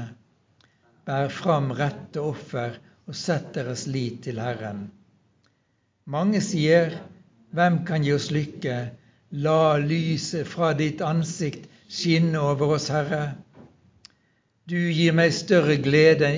Bær 1.05 1.31
fram 1.33 1.71
rette 1.73 2.21
offer 2.21 2.77
og 3.09 3.17
sett 3.17 3.53
deres 3.57 3.87
lit 3.89 4.21
til 4.27 4.39
Herren. 4.39 4.85
Mange 6.05 6.41
sier, 6.45 6.93
Hvem 7.51 7.81
kan 7.83 8.03
gi 8.05 8.13
oss 8.15 8.29
lykke? 8.31 8.75
La 9.43 9.75
lyset 9.75 10.47
fra 10.47 10.69
ditt 10.79 11.01
ansikt 11.03 11.65
skinne 11.91 12.39
over 12.39 12.77
oss, 12.77 12.87
Herre. 12.93 13.33
Du 14.71 14.77
gir 14.77 15.11
meg 15.17 15.33
større 15.35 15.75
glede 15.83 16.29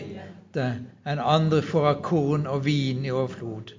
enn 0.58 1.22
andre 1.22 1.62
får 1.66 1.86
av 1.92 2.02
korn 2.08 2.48
og 2.50 2.64
vin 2.66 3.06
i 3.06 3.14
overflod. 3.14 3.76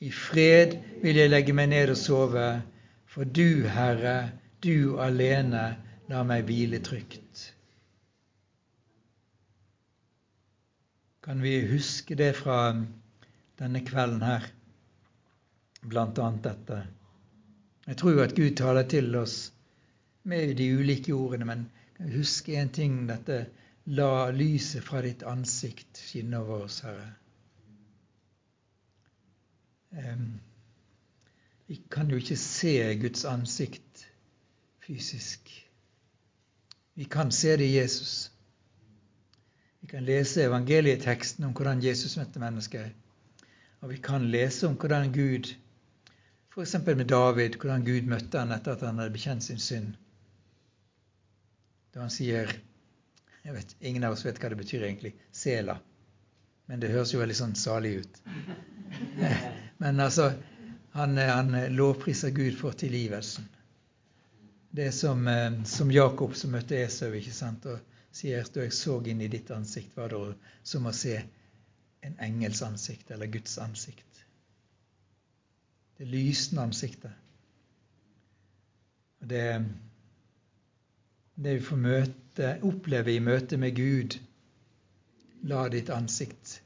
I 0.00 0.08
fred 0.12 0.78
vil 1.02 1.20
jeg 1.20 1.32
legge 1.32 1.56
meg 1.56 1.68
ned 1.74 1.92
og 1.92 2.00
sove, 2.00 2.48
for 3.04 3.28
du, 3.28 3.68
Herre, 3.68 4.16
du 4.64 4.96
alene 5.04 5.66
lar 6.10 6.26
meg 6.28 6.44
hvile 6.48 6.80
trygt. 6.84 7.44
Kan 11.24 11.40
vi 11.40 11.54
huske 11.70 12.16
det 12.20 12.34
fra 12.36 12.58
denne 13.60 13.80
kvelden 13.86 14.22
her, 14.24 14.44
blant 15.88 16.20
annet 16.20 16.44
dette? 16.44 16.80
Jeg 17.86 18.00
tror 18.00 18.22
at 18.24 18.36
Gud 18.36 18.56
taler 18.56 18.84
til 18.88 19.08
oss 19.16 19.38
med 20.28 20.56
de 20.56 20.70
ulike 20.76 21.12
ordene, 21.16 21.48
men 21.48 22.12
husk 22.12 22.48
én 22.48 22.72
ting 22.72 23.04
dette 23.08 23.44
La 23.86 24.30
lyset 24.32 24.80
fra 24.80 25.02
ditt 25.04 25.22
ansikt 25.28 25.98
skinne 26.00 26.38
over 26.40 26.64
oss, 26.64 26.78
Herre. 26.86 27.10
Vi 31.68 31.76
kan 31.92 32.08
jo 32.08 32.16
ikke 32.16 32.38
se 32.40 32.72
Guds 33.00 33.26
ansikt 33.28 34.06
fysisk. 34.86 35.52
Vi 36.94 37.04
kan 37.04 37.32
se 37.32 37.56
det 37.56 37.64
i 37.64 37.76
Jesus. 37.76 38.30
Vi 39.80 39.88
kan 39.88 40.04
lese 40.04 40.44
evangelieteksten 40.44 41.44
om 41.44 41.52
hvordan 41.52 41.82
Jesus 41.82 42.16
møtte 42.16 42.40
mennesker. 42.40 42.92
Og 43.82 43.90
vi 43.90 43.98
kan 44.00 44.30
lese 44.30 44.68
om 44.68 44.76
hvordan 44.80 45.10
Gud, 45.12 45.50
f.eks. 46.54 46.76
med 46.86 47.04
David, 47.10 47.58
hvordan 47.60 47.84
Gud 47.84 48.06
møtte 48.08 48.38
han 48.40 48.54
etter 48.54 48.72
at 48.72 48.86
han 48.86 49.02
hadde 49.02 49.12
bekjent 49.12 49.44
sin 49.44 49.60
synd. 49.60 49.90
Da 51.94 52.00
han 52.00 52.14
sier 52.14 52.54
jeg 53.44 53.52
vet, 53.52 53.74
Ingen 53.80 54.06
av 54.08 54.14
oss 54.16 54.24
vet 54.24 54.38
hva 54.40 54.48
det 54.48 54.56
betyr 54.62 54.86
egentlig. 54.86 55.12
Sela. 55.32 55.76
Men 56.66 56.80
det 56.80 56.94
høres 56.94 57.12
jo 57.12 57.20
veldig 57.20 57.36
sånn 57.36 57.58
salig 57.60 57.98
ut. 58.00 58.20
Men 59.82 60.00
altså, 60.00 60.30
han, 60.94 61.18
han 61.18 61.52
lovpriser 61.74 62.32
Gud 62.32 62.56
for 62.56 62.72
tilgivelsen. 62.72 63.50
Det 64.74 64.86
er 64.86 64.90
som, 64.90 65.28
eh, 65.28 65.62
som 65.64 65.90
Jakob 65.90 66.34
som 66.34 66.50
møtte 66.50 66.74
Esau 66.82 67.12
ikke 67.14 67.32
sant, 67.34 67.66
og 67.70 67.78
sier 68.10 68.42
da 68.54 68.64
jeg 68.64 68.74
så 68.74 68.96
inn 69.06 69.20
i 69.22 69.30
ditt 69.30 69.52
ansikt, 69.54 69.94
var 69.96 70.10
det 70.10 70.34
som 70.66 70.88
å 70.90 70.92
se 70.92 71.14
en 72.02 72.16
engels 72.18 72.62
ansikt 72.66 73.12
eller 73.14 73.30
Guds 73.30 73.54
ansikt. 73.62 74.24
Det 75.94 76.08
lysende 76.10 76.66
ansiktet. 76.66 77.14
Og 79.22 79.30
det, 79.30 79.46
det 81.34 81.54
vi 81.60 81.66
får 81.70 81.82
møte, 81.86 82.52
oppleve 82.66 83.14
i 83.14 83.22
møte 83.22 83.56
med 83.56 83.78
Gud 83.78 84.18
La 85.46 85.68
ditt 85.70 85.90
ansikt 85.92 86.58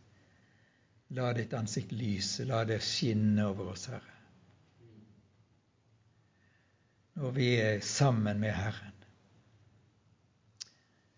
La 1.18 1.32
ditt 1.36 1.52
ansikt 1.52 1.92
lyse, 1.92 2.44
la 2.48 2.64
det 2.64 2.80
skinne 2.84 3.44
over 3.50 3.74
oss, 3.74 3.90
Herre. 3.92 4.07
Når 7.18 7.32
vi 7.34 7.46
er 7.58 7.80
sammen 7.82 8.38
med 8.38 8.52
Herren. 8.54 8.92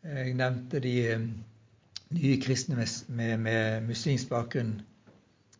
Jeg 0.01 0.31
nevnte 0.39 0.81
de 0.81 0.93
eh, 1.13 1.25
nye 2.17 2.39
kristne 2.41 2.79
med, 2.79 2.95
med, 3.19 3.35
med 3.45 3.89
muslimsk 3.91 4.31
bakgrunn 4.31 4.79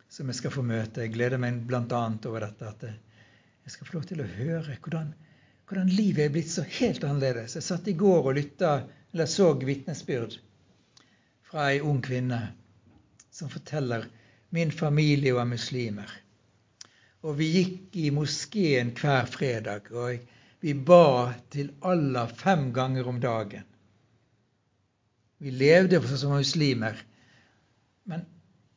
som 0.09 0.31
jeg 0.33 0.39
skal 0.39 0.55
få 0.55 0.65
møte. 0.65 1.05
Jeg 1.05 1.13
gleder 1.13 1.43
meg 1.43 1.59
bl.a. 1.69 1.83
over 2.31 2.47
dette 2.47 2.71
at 2.71 2.87
jeg 2.89 3.75
skal 3.75 3.91
få 3.91 3.99
lov 3.99 4.07
til 4.09 4.23
å 4.25 4.31
høre 4.39 4.79
hvordan, 4.81 5.13
hvordan 5.69 5.93
livet 5.93 6.25
er 6.25 6.33
blitt 6.33 6.55
så 6.55 6.65
helt 6.79 7.05
annerledes. 7.05 7.59
Jeg 7.59 7.69
satt 7.69 7.93
i 7.93 7.99
går 8.01 8.31
og 8.31 8.39
lytta, 8.41 8.73
eller 9.13 9.29
så 9.29 9.53
vitnesbyrd 9.61 10.39
fra 11.51 11.69
ei 11.75 11.85
ung 11.85 12.01
kvinne 12.07 12.41
som 13.29 13.53
forteller 13.53 14.09
Min 14.57 14.73
familie 14.73 15.37
var 15.37 15.45
muslimer. 15.47 16.09
Og 17.21 17.37
vi 17.37 17.49
gikk 17.53 17.97
i 18.01 18.11
moskeen 18.15 18.95
hver 18.97 19.29
fredag, 19.29 19.91
og 19.93 20.23
vi 20.65 20.73
ba 20.75 21.33
til 21.53 21.73
Allah 21.85 22.31
fem 22.33 22.71
ganger 22.77 23.09
om 23.09 23.21
dagen. 23.21 23.67
Vi 25.41 25.53
levde 25.53 26.01
som 26.17 26.35
muslimer. 26.37 26.99
Men, 28.05 28.25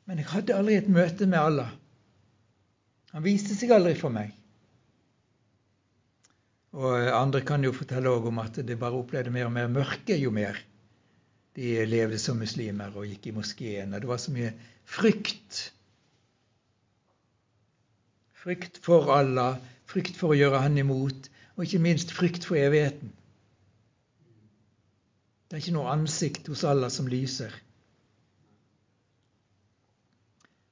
men 0.08 0.20
jeg 0.22 0.30
hadde 0.32 0.56
aldri 0.56 0.78
et 0.80 0.92
møte 0.92 1.28
med 1.28 1.40
Allah. 1.40 1.72
Han 3.14 3.26
viste 3.26 3.56
seg 3.56 3.72
aldri 3.76 3.96
for 4.00 4.16
meg. 4.16 4.32
Og 6.74 7.10
andre 7.14 7.44
kan 7.46 7.64
jo 7.64 7.74
fortelle 7.76 8.10
om 8.10 8.40
at 8.42 8.58
de 8.66 8.78
bare 8.80 8.98
opplevde 8.98 9.34
mer 9.34 9.50
og 9.50 9.54
mer 9.54 9.68
mørke 9.70 10.16
jo 10.18 10.32
mer 10.34 10.58
de 11.54 11.84
levde 11.86 12.18
som 12.18 12.40
muslimer 12.42 12.96
og 12.98 13.06
gikk 13.06 13.28
i 13.30 13.36
moskeen. 13.36 13.94
Og 13.94 14.02
det 14.02 14.10
var 14.10 14.22
så 14.22 14.34
mye 14.34 14.54
frykt. 14.90 15.68
Frykt 18.44 18.80
for 18.84 19.08
Allah, 19.16 19.58
frykt 19.88 20.18
for 20.20 20.34
å 20.34 20.38
gjøre 20.38 20.60
Han 20.66 20.80
imot, 20.82 21.30
og 21.56 21.64
ikke 21.64 21.84
minst 21.84 22.12
frykt 22.12 22.44
for 22.48 22.60
evigheten. 22.60 23.14
Det 25.48 25.60
er 25.60 25.64
ikke 25.64 25.76
noe 25.78 25.94
ansikt 25.94 26.50
hos 26.52 26.66
Allah 26.68 26.92
som 26.92 27.08
lyser. 27.08 27.54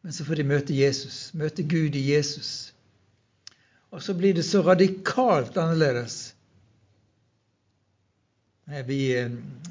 Men 0.01 0.15
så 0.17 0.25
får 0.25 0.41
de 0.41 0.47
møte 0.49 0.75
Jesus, 0.75 1.29
møte 1.37 1.63
Gud 1.63 1.95
i 1.95 2.01
Jesus. 2.09 2.71
Og 3.93 4.01
så 4.03 4.15
blir 4.17 4.33
det 4.33 4.47
så 4.47 4.63
radikalt 4.65 5.57
annerledes. 5.61 6.33
Vi, 8.87 9.01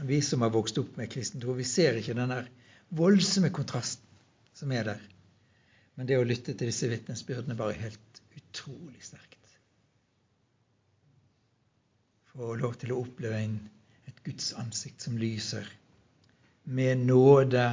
vi 0.06 0.20
som 0.22 0.44
har 0.44 0.52
vokst 0.54 0.78
opp 0.78 0.96
med 1.00 1.10
kristen 1.10 1.42
tro, 1.42 1.56
vi 1.58 1.66
ser 1.66 1.98
ikke 1.98 2.14
den 2.16 2.32
der 2.32 2.48
voldsomme 2.94 3.50
kontrasten 3.54 4.06
som 4.54 4.72
er 4.76 4.92
der. 4.92 5.09
Men 5.98 6.08
det 6.08 6.18
å 6.20 6.26
lytte 6.26 6.54
til 6.54 6.70
disse 6.70 6.88
vitnesbyrdene 6.90 7.58
var 7.58 7.76
helt 7.76 8.22
utrolig 8.36 9.02
sterkt. 9.04 9.30
Få 12.30 12.54
lov 12.54 12.76
til 12.78 12.92
å 12.94 13.00
oppleve 13.02 13.40
en, 13.42 13.56
et 14.06 14.20
Guds 14.24 14.52
ansikt 14.60 15.02
som 15.02 15.18
lyser. 15.18 15.66
Med 16.70 17.02
nåde, 17.08 17.64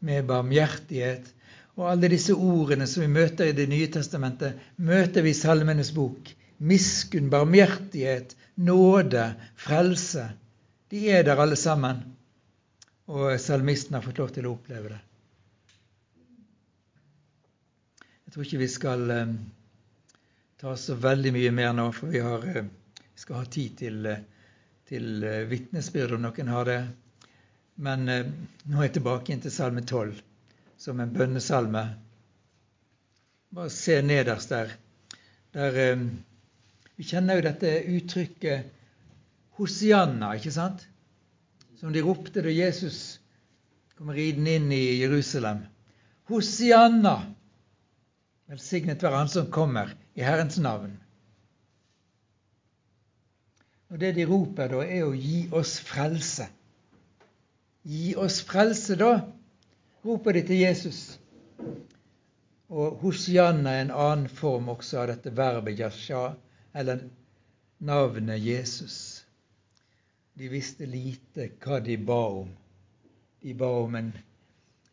med 0.00 0.24
barmhjertighet. 0.30 1.28
Og 1.76 1.90
alle 1.90 2.08
disse 2.08 2.32
ordene 2.32 2.88
som 2.88 3.04
vi 3.04 3.10
møter 3.12 3.50
i 3.50 3.56
Det 3.56 3.66
nye 3.68 3.90
testamentet, 3.92 4.56
møter 4.76 5.26
vi 5.26 5.34
i 5.34 5.36
Salmenes 5.36 5.92
bok. 5.92 6.32
Miskunn, 6.58 7.28
barmhjertighet, 7.30 8.32
nåde, 8.56 9.26
frelse. 9.60 10.30
De 10.88 11.02
er 11.12 11.26
der 11.28 11.42
alle 11.42 11.58
sammen. 11.60 12.00
Og 13.12 13.36
salmisten 13.40 13.98
har 13.98 14.02
fått 14.06 14.22
lov 14.22 14.32
til 14.32 14.48
å 14.48 14.54
oppleve 14.56 14.94
det. 14.94 15.02
Jeg 18.25 18.25
tror 18.36 18.44
ikke 18.44 18.58
vi 18.60 18.68
skal 18.68 19.10
eh, 19.10 19.30
ta 20.60 20.76
så 20.76 20.94
veldig 21.00 21.30
mye 21.32 21.50
mer 21.56 21.72
nå, 21.72 21.86
for 21.96 22.12
vi, 22.12 22.20
har, 22.20 22.42
eh, 22.52 22.66
skal 23.16 23.40
ha 23.40 23.44
tid 23.48 23.76
til, 23.80 24.06
eh, 24.08 24.24
til 24.88 25.24
eh, 25.24 25.44
vitnesbyrd 25.48 26.18
om 26.18 26.26
noen 26.26 26.50
har 26.52 26.68
det. 26.68 26.80
Men 27.76 28.04
nå 28.08 28.78
er 28.78 28.86
jeg 28.86 28.94
tilbake 28.94 29.32
inn 29.32 29.40
til 29.44 29.52
salme 29.52 29.82
12 29.84 30.14
som 30.80 31.00
en 31.00 31.12
bønnesalme. 31.12 31.82
Bare 33.56 33.72
se 33.72 33.98
nederst 34.04 34.52
der. 34.52 34.72
der 35.52 35.76
vi 36.96 37.04
kjenner 37.04 37.36
jo 37.36 37.44
dette 37.44 37.72
uttrykket 37.98 38.72
Hosianna, 39.60 40.34
ikke 40.36 40.52
sant? 40.52 40.86
Som 41.80 41.92
de 41.92 42.04
ropte 42.04 42.40
da 42.44 42.52
Jesus 42.52 43.18
kom 43.96 44.12
ridende 44.12 44.56
inn 44.56 44.72
i 44.72 45.00
Jerusalem. 45.02 45.66
Hosianna! 46.32 47.35
Velsignet 48.46 49.02
være 49.02 49.18
Han 49.18 49.30
som 49.30 49.50
kommer 49.50 49.90
i 50.14 50.22
Herrens 50.22 50.58
navn. 50.62 50.94
Og 53.90 53.98
Det 53.98 54.12
de 54.14 54.26
roper 54.26 54.70
da, 54.70 54.82
er 54.82 55.06
å 55.06 55.14
gi 55.14 55.46
oss 55.54 55.78
frelse. 55.82 56.46
Gi 57.86 58.14
oss 58.18 58.40
frelse, 58.46 58.96
da, 58.98 59.12
roper 60.06 60.38
de 60.38 60.42
til 60.46 60.62
Jesus. 60.62 61.00
Og 62.70 62.98
Hosianna 63.02 63.76
er 63.76 63.84
en 63.84 63.94
annen 63.94 64.28
form 64.30 64.70
også 64.74 65.02
av 65.02 65.10
dette 65.12 65.30
verbet 65.34 65.78
yasha, 65.78 66.34
eller 66.74 67.04
navnet 67.78 68.42
Jesus. 68.42 68.98
De 70.34 70.50
visste 70.50 70.86
lite 70.86 71.52
hva 71.62 71.78
de 71.80 71.96
ba 71.98 72.20
om. 72.42 72.50
De 73.42 73.54
ba 73.54 73.70
om 73.82 73.94
en, 73.94 74.12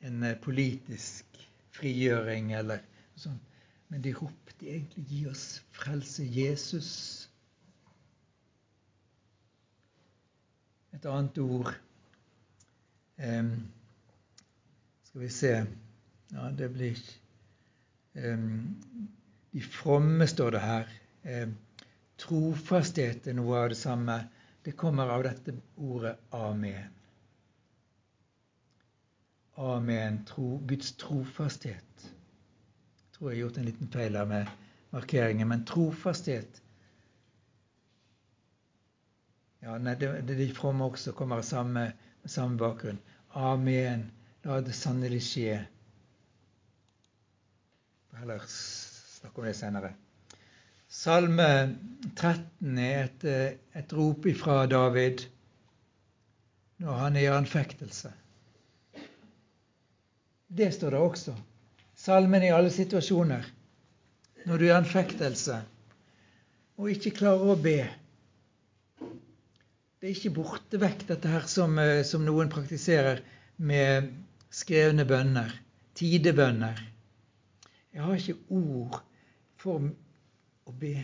en 0.05 0.25
politisk 0.41 1.41
frigjøring 1.73 2.53
eller 2.53 2.85
Sånn. 3.23 3.39
Men 3.93 4.01
de 4.01 4.13
ropte 4.17 4.65
egentlig 4.65 5.05
'Gi 5.09 5.25
oss 5.29 5.45
frelse, 5.71 6.23
Jesus'. 6.25 7.29
Et 10.93 11.05
annet 11.09 11.37
ord 11.41 11.69
um, 13.17 13.53
Skal 15.03 15.21
vi 15.21 15.29
se 15.29 15.53
Ja, 16.31 16.49
det 16.57 16.69
blir 16.73 16.99
um, 18.13 18.81
De 19.53 19.61
fromme, 19.61 20.27
står 20.27 20.51
det 20.55 20.61
her. 20.61 20.93
Um, 21.23 21.55
trofasthet 22.17 23.27
er 23.27 23.37
noe 23.37 23.57
av 23.59 23.69
det 23.73 23.77
samme. 23.77 24.17
Det 24.65 24.73
kommer 24.77 25.13
av 25.13 25.23
dette 25.27 25.53
ordet 25.75 26.17
'amen'. 26.31 26.93
Amen. 29.55 30.25
Tro, 30.25 30.57
Guds 30.65 30.95
trofasthet. 30.97 31.92
Tror 33.23 33.31
jeg 33.31 33.37
har 33.37 33.45
gjort 33.45 33.57
en 33.57 33.67
liten 33.69 33.87
feil 33.87 34.15
her 34.19 34.25
med 34.27 34.49
markeringen, 34.91 35.47
men 35.47 35.61
trofasthet 35.63 36.57
ja, 39.63 39.77
nei, 39.79 39.93
det, 39.95 40.09
det 40.27 40.35
De 40.35 40.47
fromme 40.51 40.89
også 40.91 41.13
kommer 41.15 41.39
av 41.39 41.45
samme, 41.47 41.85
samme 42.27 42.59
bakgrunn. 42.59 42.99
Amen. 43.39 44.03
La 44.43 44.57
det 44.59 44.75
sannelig 44.75 45.21
skje. 45.23 45.53
Heller 48.17 48.43
snakke 48.49 49.39
om 49.39 49.47
det 49.47 49.55
senere. 49.61 49.93
Salme 50.91 51.47
13 52.17 52.83
er 52.89 53.05
et, 53.05 53.25
et 53.71 53.95
rop 54.01 54.27
ifra 54.33 54.65
David 54.67 55.23
når 56.83 57.01
han 57.05 57.23
er 57.23 57.29
i 57.29 57.33
anfektelse. 57.37 58.11
Det 60.51 60.71
står 60.75 60.97
det 60.99 61.03
også. 61.07 61.39
Salmen 62.03 62.43
i 62.43 62.51
alle 62.51 62.67
situasjoner. 62.73 63.45
Når 64.43 64.57
du 64.59 64.65
er 64.65 64.73
i 64.73 64.75
anfektelse 64.75 65.61
og 66.75 66.89
ikke 66.91 67.13
klarer 67.15 67.51
å 67.53 67.59
be. 67.63 67.77
Det 68.99 70.09
er 70.09 70.11
ikke 70.11 70.33
borte 70.35 70.79
vekk, 70.81 71.05
dette 71.13 71.29
her 71.31 71.45
som, 71.47 71.77
eh, 71.79 72.01
som 72.03 72.25
noen 72.25 72.49
praktiserer 72.51 73.21
med 73.55 74.09
skrevne 74.51 75.05
bønner, 75.07 75.53
tidebønner. 75.95 76.81
Jeg 77.93 78.01
har 78.03 78.19
ikke 78.19 78.57
ord 78.57 78.97
for 79.63 79.85
å 80.67 80.73
be. 80.81 80.97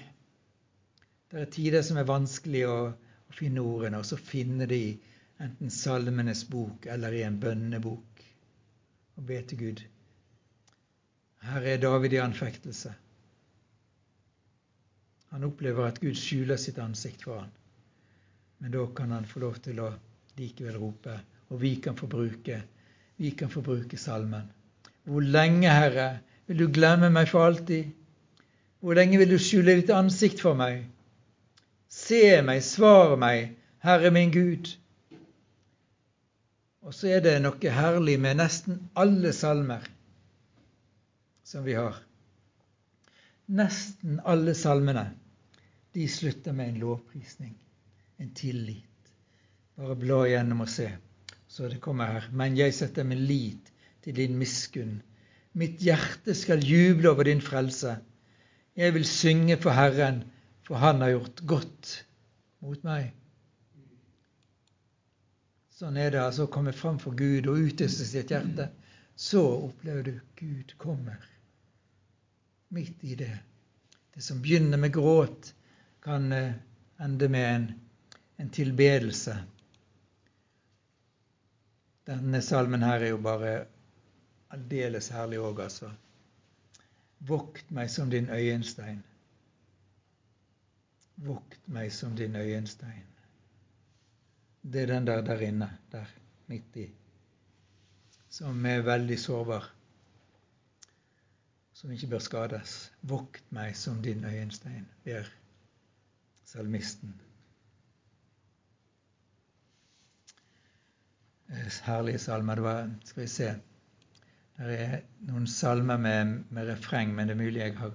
Det 1.32 1.46
er 1.46 1.54
tider 1.54 1.86
som 1.86 2.02
er 2.02 2.10
vanskelig 2.10 2.66
å, 2.68 2.76
å 2.92 3.38
finne 3.38 3.64
ordene, 3.64 4.02
og 4.02 4.10
så 4.10 4.20
finne 4.20 4.68
de 4.68 4.82
enten 5.40 5.72
Salmenes 5.72 6.44
bok 6.52 6.90
eller 6.92 7.16
i 7.16 7.24
en 7.24 7.40
bønnebok 7.40 8.26
og 9.16 9.24
be 9.32 9.40
til 9.48 9.64
Gud. 9.64 9.86
Her 11.40 11.62
er 11.62 11.78
David 11.78 12.14
i 12.14 12.20
anfektelse. 12.22 12.92
Han 15.30 15.46
opplever 15.46 15.86
at 15.86 16.00
Gud 16.02 16.18
skjuler 16.18 16.58
sitt 16.58 16.80
ansikt 16.82 17.24
for 17.24 17.40
ham. 17.40 17.52
Men 18.60 18.74
da 18.74 18.86
kan 18.96 19.12
han 19.16 19.28
få 19.30 19.44
lov 19.44 19.60
til 19.64 19.80
å 19.80 19.92
likevel 20.40 20.80
rope, 20.82 21.16
og 21.50 21.62
vi 21.62 21.76
kan 21.84 21.96
få 21.98 22.10
bruke, 22.12 22.58
vi 23.18 23.32
kan 23.38 23.52
få 23.52 23.62
bruke 23.64 23.98
salmen. 23.98 24.50
Hvor 25.08 25.24
lenge, 25.24 25.70
Herre, 25.70 26.10
vil 26.48 26.66
du 26.66 26.68
glemme 26.74 27.10
meg 27.14 27.30
for 27.32 27.46
alltid? 27.46 27.94
Hvor 28.80 28.98
lenge 28.98 29.20
vil 29.22 29.32
du 29.32 29.40
skjule 29.40 29.78
ditt 29.80 29.92
ansikt 29.94 30.42
for 30.44 30.58
meg? 30.60 30.84
Se 31.90 32.42
meg, 32.46 32.64
svar 32.66 33.16
meg, 33.20 33.56
Herre 33.86 34.12
min 34.12 34.34
Gud. 34.34 34.74
Og 36.84 36.96
så 36.96 37.16
er 37.16 37.24
det 37.24 37.38
noe 37.44 37.74
herlig 37.76 38.18
med 38.22 38.40
nesten 38.40 38.84
alle 39.00 39.32
salmer 39.36 39.88
som 41.50 41.64
vi 41.64 41.74
har. 41.74 41.96
Nesten 43.50 44.20
alle 44.30 44.54
salmene 44.54 45.08
de 45.98 46.04
slutter 46.08 46.54
med 46.54 46.70
en 46.70 46.76
lovprisning, 46.84 47.56
en 48.22 48.34
tillit. 48.38 49.14
Bare 49.76 49.96
bla 49.98 50.20
igjennom 50.28 50.62
og 50.62 50.70
se. 50.70 50.92
Så 51.50 51.72
det 51.72 51.80
kommer 51.82 52.12
her. 52.14 52.28
Men 52.30 52.58
jeg 52.58 52.76
setter 52.78 53.08
min 53.08 53.24
lit 53.26 53.72
til 54.06 54.20
din 54.20 54.38
miskunn. 54.38 55.00
Mitt 55.58 55.82
hjerte 55.82 56.36
skal 56.38 56.62
juble 56.62 57.10
over 57.10 57.26
din 57.26 57.42
frelse. 57.42 57.96
Jeg 58.78 58.94
vil 58.94 59.10
synge 59.10 59.58
for 59.58 59.74
Herren, 59.74 60.22
for 60.68 60.78
Han 60.78 61.02
har 61.02 61.16
gjort 61.16 61.42
godt 61.50 61.96
mot 62.62 62.86
meg. 62.86 63.10
Sånn 65.74 65.98
er 65.98 66.14
det 66.14 66.22
altså 66.22 66.46
å 66.46 66.54
komme 66.54 66.78
fram 66.78 67.02
for 67.02 67.18
Gud 67.18 67.50
og 67.50 67.58
utøse 67.58 68.06
sitt 68.06 68.30
hjerte. 68.30 68.70
Så 69.18 69.42
opplever 69.42 70.06
du 70.06 70.16
Gud 70.38 70.78
kommer 70.78 71.18
midt 72.70 73.04
i 73.04 73.16
det. 73.16 73.40
Det 74.14 74.22
som 74.22 74.42
begynner 74.42 74.78
med 74.78 74.94
gråt, 74.94 75.54
kan 76.02 76.32
eh, 76.32 76.54
ende 76.98 77.30
med 77.30 77.56
en, 77.56 77.68
en 78.36 78.50
tilbedelse. 78.50 79.38
Denne 82.06 82.42
salmen 82.42 82.84
her 82.84 83.02
er 83.02 83.14
jo 83.14 83.20
bare 83.22 83.54
aldeles 84.54 85.12
herlig 85.14 85.40
òg, 85.40 85.62
altså. 85.66 85.92
Vokt 87.30 87.70
meg 87.76 87.92
som 87.92 88.10
din 88.10 88.30
øyenstein. 88.32 89.04
Vokt 91.20 91.68
meg 91.68 91.92
som 91.94 92.16
din 92.16 92.36
øyenstein. 92.36 93.06
Det 94.62 94.82
er 94.84 94.94
den 94.94 95.08
der 95.08 95.22
der 95.22 95.42
inne, 95.42 95.70
der 95.92 96.08
midt 96.48 96.76
i, 96.78 96.90
som 98.30 98.66
er 98.66 98.82
veldig 98.82 99.20
sårbar, 99.20 99.70
som 101.80 101.92
ikke 101.96 102.10
bør 102.12 102.24
skades. 102.24 102.76
Vokt 103.08 103.46
meg 103.56 103.76
som 103.80 104.02
din 104.04 104.26
øyenstein, 104.28 104.88
ber 105.06 105.28
salmisten. 106.46 107.14
Eh, 111.50 111.72
herlige 111.86 112.20
salmer. 112.20 112.56
Det 112.56 112.64
var, 112.64 112.92
skal 113.06 113.24
vi 113.24 113.28
se 113.28 113.50
Det 114.60 114.76
er 114.76 114.98
noen 115.24 115.48
salmer 115.48 115.98
med, 115.98 116.34
med 116.52 116.68
refreng, 116.68 117.14
men 117.16 117.30
det 117.30 117.38
er 117.38 117.44
mulig 117.44 117.62
jeg 117.62 117.78
har 117.78 117.94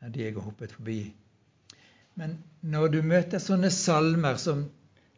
er 0.00 0.12
de 0.14 0.22
jeg 0.22 0.34
har 0.36 0.44
hoppet 0.46 0.72
forbi. 0.72 1.00
Men 2.14 2.38
når 2.62 2.92
du 2.94 3.00
møter 3.02 3.42
sånne 3.42 3.72
salmer 3.74 4.38
som 4.40 4.62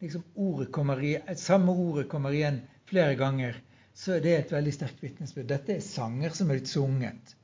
liksom 0.00 0.24
ordet 0.34 0.70
kommer 0.72 1.02
samme 1.36 1.72
ordet 1.72 2.08
kommer 2.08 2.32
igjen 2.34 2.62
flere 2.88 3.14
ganger, 3.20 3.60
så 3.94 4.16
er 4.16 4.24
det 4.24 4.34
et 4.36 4.52
veldig 4.54 4.72
sterkt 4.74 5.02
vitnesbyrd. 5.04 5.48
Dette 5.50 5.76
er 5.76 5.84
sanger 5.84 6.34
som 6.36 6.50
er 6.50 6.58
blitt 6.58 6.72
sunget. 6.72 7.34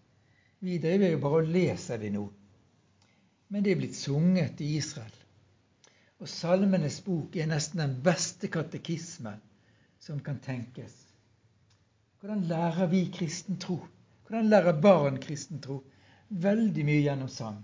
Vi 0.64 0.78
driver 0.82 1.12
jo 1.12 1.20
bare 1.22 1.42
og 1.42 1.50
leser 1.54 2.00
de 2.02 2.10
nå. 2.14 2.24
Men 3.48 3.64
de 3.64 3.72
er 3.72 3.80
blitt 3.80 3.96
sunget 3.96 4.60
i 4.64 4.72
Israel. 4.78 5.14
Og 6.18 6.28
Salmenes 6.28 6.98
bok 7.04 7.36
er 7.38 7.46
nesten 7.50 7.82
den 7.82 7.94
beste 8.04 8.50
katekisme 8.50 9.36
som 10.02 10.18
kan 10.24 10.40
tenkes. 10.42 10.96
Hvordan 12.18 12.42
lærer 12.50 12.90
vi 12.90 13.04
kristen 13.14 13.60
tro? 13.62 13.78
Hvordan 14.26 14.50
lærer 14.50 14.80
barn 14.82 15.20
kristen 15.22 15.62
tro? 15.62 15.82
Veldig 16.28 16.84
mye 16.84 17.04
gjennom 17.04 17.30
sang. 17.30 17.60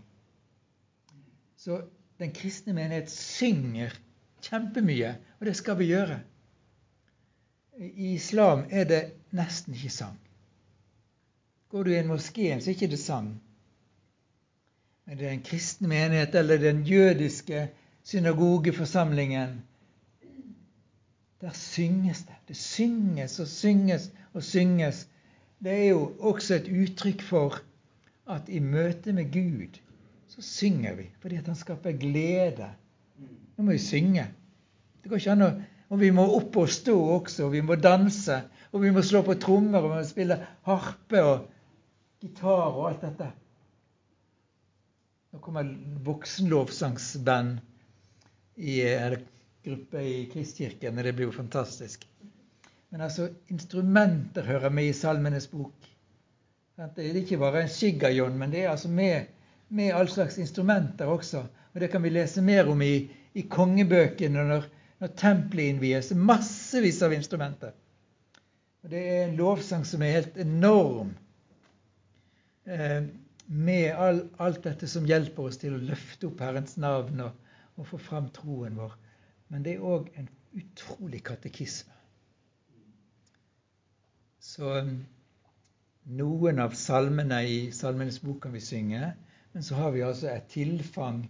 Så 1.59 1.83
den 2.21 2.31
kristne 2.37 2.77
menighet 2.77 3.11
synger 3.11 3.97
Kjempemye. 4.45 5.15
Og 5.41 5.47
det 5.49 5.57
skal 5.57 5.79
vi 5.79 5.89
gjøre. 5.89 6.19
I 7.79 8.15
islam 8.15 8.65
er 8.71 8.85
det 8.85 9.03
nesten 9.35 9.75
ikke 9.75 9.91
sang. 9.91 10.19
Går 11.69 11.83
du 11.83 11.91
i 11.91 11.99
en 11.99 12.11
moské, 12.11 12.49
så 12.61 12.71
er 12.71 12.75
det 12.75 12.83
ikke 12.83 12.97
sang. 12.97 13.41
Men 15.05 15.19
det 15.19 15.27
er 15.27 15.33
en 15.35 15.43
kristen 15.45 15.89
menighet 15.89 16.35
eller 16.35 16.59
den 16.59 16.85
jødiske 16.87 17.69
synagogeforsamlingen 18.03 19.63
Der 21.41 21.53
synges 21.53 22.23
det. 22.23 22.35
Det 22.49 22.57
synges 22.57 23.41
og 23.41 23.47
synges 23.47 24.13
og 24.33 24.43
synges. 24.43 25.09
Det 25.65 25.73
er 25.73 25.89
jo 25.89 26.13
også 26.19 26.55
et 26.55 26.69
uttrykk 26.69 27.23
for 27.23 27.59
at 28.31 28.49
i 28.49 28.59
møte 28.59 29.13
med 29.13 29.33
Gud 29.33 29.81
så 30.29 30.43
synger 30.43 30.95
vi 30.95 31.11
fordi 31.21 31.37
at 31.37 31.47
han 31.47 31.57
skaper 31.57 31.93
glede 31.93 32.71
nå 33.57 33.65
må 33.65 33.73
vi 33.73 33.79
synge. 33.79 34.27
Det 35.03 35.11
går 35.11 35.21
ikke 35.21 35.31
an 35.31 35.47
å 35.47 35.51
Og 35.93 36.01
vi 36.01 36.11
må 36.15 36.25
opp 36.37 36.57
og 36.63 36.71
stå 36.73 36.95
også, 37.19 37.47
og 37.47 37.53
vi 37.55 37.63
må 37.65 37.77
danse. 37.77 38.41
Og 38.75 38.83
vi 38.83 38.91
må 38.95 39.03
slå 39.05 39.23
på 39.27 39.37
trommer, 39.41 39.83
og 39.83 39.93
vi 39.93 40.01
må 40.01 40.07
spille 40.09 40.39
harpe 40.67 41.23
og 41.23 41.45
gitar 42.25 42.73
og 42.73 42.89
alt 42.89 43.05
dette. 43.05 43.29
Nå 45.35 45.43
kommer 45.45 45.69
voksenlovsangsband 46.07 47.59
i 48.65 48.81
eller 48.87 49.23
gruppe 49.65 50.03
i 50.07 50.17
Kristkirken, 50.33 50.99
og 50.99 51.05
det 51.07 51.15
blir 51.17 51.29
jo 51.29 51.37
fantastisk. 51.37 52.07
Men 52.95 53.03
altså, 53.07 53.29
instrumenter 53.51 54.47
hører 54.47 54.71
med 54.71 54.91
i 54.91 54.97
Salmenes 54.97 55.49
bok. 55.51 55.91
Det 56.75 57.05
er 57.07 57.19
ikke 57.19 57.39
bare 57.39 57.65
en 57.65 57.71
skigajon, 57.71 58.39
men 58.39 58.51
det 58.55 58.65
er 58.65 58.73
altså 58.73 58.91
med, 58.91 59.31
med 59.69 59.95
all 59.95 60.09
slags 60.11 60.39
instrumenter 60.43 61.11
også. 61.11 61.45
Og 61.75 61.83
det 61.83 61.91
kan 61.91 62.03
vi 62.03 62.15
lese 62.15 62.43
mer 62.43 62.71
om 62.71 62.83
i 62.83 62.97
i 63.35 63.45
kongebøkene 63.51 64.47
når, 64.47 64.67
når 65.05 65.13
tempelet 65.21 65.75
innvies. 65.75 66.13
Massevis 66.17 67.03
av 67.05 67.13
instrumenter. 67.13 67.75
Og 68.85 68.91
Det 68.91 69.01
er 69.01 69.27
en 69.27 69.37
lovsang 69.37 69.85
som 69.89 70.03
er 70.03 70.19
helt 70.21 70.37
enorm. 70.41 71.15
eh, 72.67 73.05
med 73.47 73.93
all, 73.93 74.23
alt 74.41 74.63
dette 74.65 74.89
som 74.89 75.05
hjelper 75.05 75.51
oss 75.51 75.59
til 75.61 75.75
å 75.77 75.83
løfte 75.91 76.31
opp 76.31 76.41
Herrens 76.41 76.79
navn 76.81 77.21
og, 77.21 77.35
og 77.77 77.87
få 77.91 77.99
fram 78.01 78.31
troen 78.33 78.79
vår. 78.81 78.95
Men 79.53 79.67
det 79.67 79.75
er 79.75 79.85
òg 79.85 80.09
en 80.17 80.31
utrolig 80.57 81.21
katekisme. 81.27 81.93
Så 84.41 84.71
um, 84.81 84.95
noen 86.17 86.63
av 86.65 86.73
salmene 86.73 87.43
i 87.45 87.59
Salmenes 87.73 88.23
bok 88.25 88.43
kan 88.47 88.57
vi 88.57 88.65
synge, 88.65 89.13
men 89.53 89.63
så 89.63 89.77
har 89.77 89.93
vi 89.93 90.05
altså 90.05 90.31
et 90.33 90.49
tilfang 90.53 91.27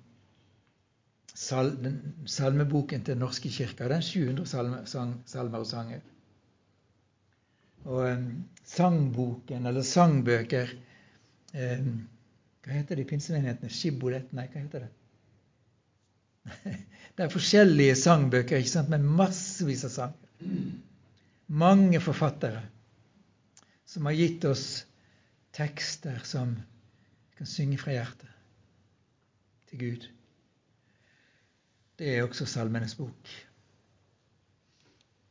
salmeboken 1.35 3.05
til 3.05 3.15
Den 3.15 3.23
norske 3.25 3.51
kirka. 3.51 3.89
Den 3.89 4.03
700 4.03 4.47
salme, 4.47 4.87
sang, 4.87 5.15
salmer 5.27 5.59
og 5.59 5.67
sanger. 5.67 6.01
Og 7.85 8.11
um, 8.13 8.45
sangboken, 8.65 9.67
eller 9.67 9.83
sangbøker 9.83 10.71
um, 11.55 12.09
Hva 12.65 12.73
heter 12.79 12.97
det 12.97 13.05
i 13.05 13.09
pinsemenighetene? 13.11 13.69
Shibbolett? 13.69 14.31
Nei, 14.33 14.47
hva 14.49 14.63
heter 14.63 14.87
det? 14.87 14.93
Det 17.15 17.23
er 17.23 17.31
forskjellige 17.31 17.95
sangbøker 17.95 18.59
ikke 18.59 18.71
sant, 18.73 18.89
med 18.91 19.05
massevis 19.05 19.85
av 19.87 19.93
sanger. 19.95 20.55
Mange 21.47 22.01
forfattere 22.01 22.63
som 23.87 24.09
har 24.09 24.17
gitt 24.17 24.45
oss 24.49 24.65
tekster 25.55 26.19
som 26.27 26.57
kan 27.39 27.47
synge 27.47 27.79
fra 27.79 27.95
hjertet 27.95 28.31
til 29.71 29.83
Gud. 29.85 30.09
Det 31.99 32.17
er 32.17 32.23
også 32.25 32.47
Salmenes 32.47 32.95
bok. 32.99 33.35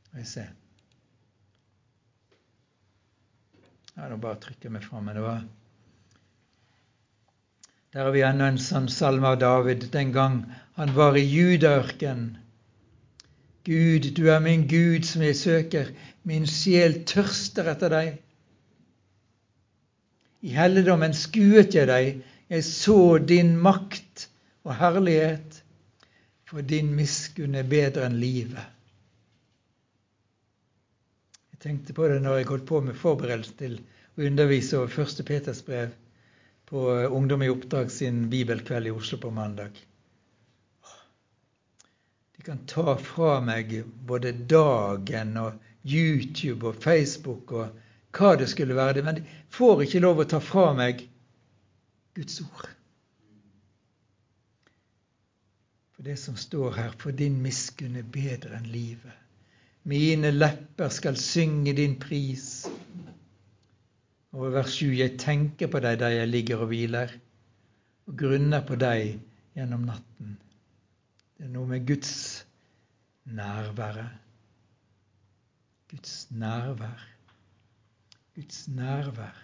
Skal 0.08 0.20
vi 0.20 0.26
ser 0.26 0.52
Ja, 3.94 4.08
nå 4.10 4.18
bare 4.18 4.40
trykker 4.42 4.70
jeg 4.70 4.74
meg 4.74 4.86
fram. 4.88 5.06
Men 5.06 5.20
det 5.20 5.24
var 5.26 5.44
Der 7.94 8.08
har 8.08 8.14
vi 8.16 8.24
ennå 8.26 8.48
en 8.50 8.58
sånn 8.58 8.88
salme 8.90 9.28
av 9.30 9.42
David 9.42 9.92
den 9.94 10.14
gang 10.16 10.40
han 10.80 10.96
var 10.96 11.18
i 11.18 11.22
judaørkenen. 11.22 12.38
Gud, 13.64 14.10
du 14.18 14.26
er 14.34 14.42
min 14.44 14.66
Gud 14.68 15.06
som 15.08 15.22
jeg 15.24 15.38
søker. 15.40 15.92
Min 16.28 16.48
sjel 16.50 17.04
tørster 17.08 17.70
etter 17.72 17.94
deg. 17.94 18.18
I 20.44 20.56
helligdommen 20.58 21.14
skuet 21.16 21.78
jeg 21.78 21.88
deg. 21.88 22.24
Jeg 22.50 22.66
så 22.68 23.18
din 23.22 23.54
makt 23.62 24.28
og 24.66 24.76
herlighet. 24.82 25.63
For 26.54 26.62
din 26.62 26.92
miskunn 26.94 27.56
er 27.58 27.66
bedre 27.66 28.06
enn 28.06 28.20
livet 28.22 28.62
Jeg 31.50 31.62
tenkte 31.64 31.96
på 31.98 32.06
det 32.12 32.20
når 32.22 32.38
jeg 32.38 32.50
holdt 32.52 32.68
på 32.70 32.82
med 32.86 33.00
forberedelse 33.00 33.56
til 33.58 33.80
å 33.82 34.28
undervise 34.28 34.78
over 34.78 35.02
1. 35.02 35.24
Peters 35.26 35.64
brev 35.66 35.96
på 36.70 36.84
Ungdom 37.18 37.42
i 37.42 37.50
oppdrag 37.50 37.90
sin 37.92 38.28
bibelkveld 38.30 38.92
i 38.92 38.94
Oslo 38.94 39.18
på 39.24 39.32
mandag. 39.34 39.74
De 42.38 42.46
kan 42.46 42.62
ta 42.70 42.98
fra 43.02 43.40
meg 43.42 43.74
både 44.06 44.36
dagen 44.54 45.34
og 45.42 45.58
YouTube 45.82 46.70
og 46.70 46.84
Facebook 46.86 47.56
og 47.58 47.82
hva 48.14 48.36
det 48.38 48.52
skulle 48.54 48.78
være, 48.78 49.02
men 49.02 49.24
de 49.24 49.26
får 49.58 49.88
ikke 49.88 50.06
lov 50.06 50.22
å 50.22 50.30
ta 50.30 50.44
fra 50.44 50.70
meg 50.78 51.02
Guds 52.14 52.44
ord. 52.46 52.70
For 56.04 56.10
det 56.12 56.20
som 56.20 56.36
står 56.36 56.74
her, 56.76 56.96
for 57.00 57.16
din 57.16 57.38
miskunn 57.40 57.94
er 57.96 58.04
bedre 58.12 58.58
enn 58.58 58.66
livet. 58.68 59.14
Mine 59.88 60.34
lepper 60.34 60.92
skal 60.92 61.16
synge 61.16 61.72
din 61.78 61.94
pris. 61.96 62.66
Og 64.36 64.50
vers 64.52 64.74
7.: 64.82 64.90
Jeg 64.98 65.14
tenker 65.24 65.72
på 65.72 65.80
deg 65.80 66.02
der 66.02 66.12
jeg 66.18 66.28
ligger 66.28 66.66
og 66.66 66.74
hviler, 66.74 67.14
og 68.04 68.20
grunner 68.20 68.68
på 68.68 68.76
deg 68.84 69.14
gjennom 69.56 69.88
natten. 69.88 70.36
Det 71.38 71.48
er 71.48 71.56
noe 71.56 71.72
med 71.72 71.88
Guds 71.88 72.12
nærværet. 73.24 74.20
Guds 75.88 76.28
nærvær. 76.36 77.10
Guds 78.36 78.68
nærvær. 78.68 79.44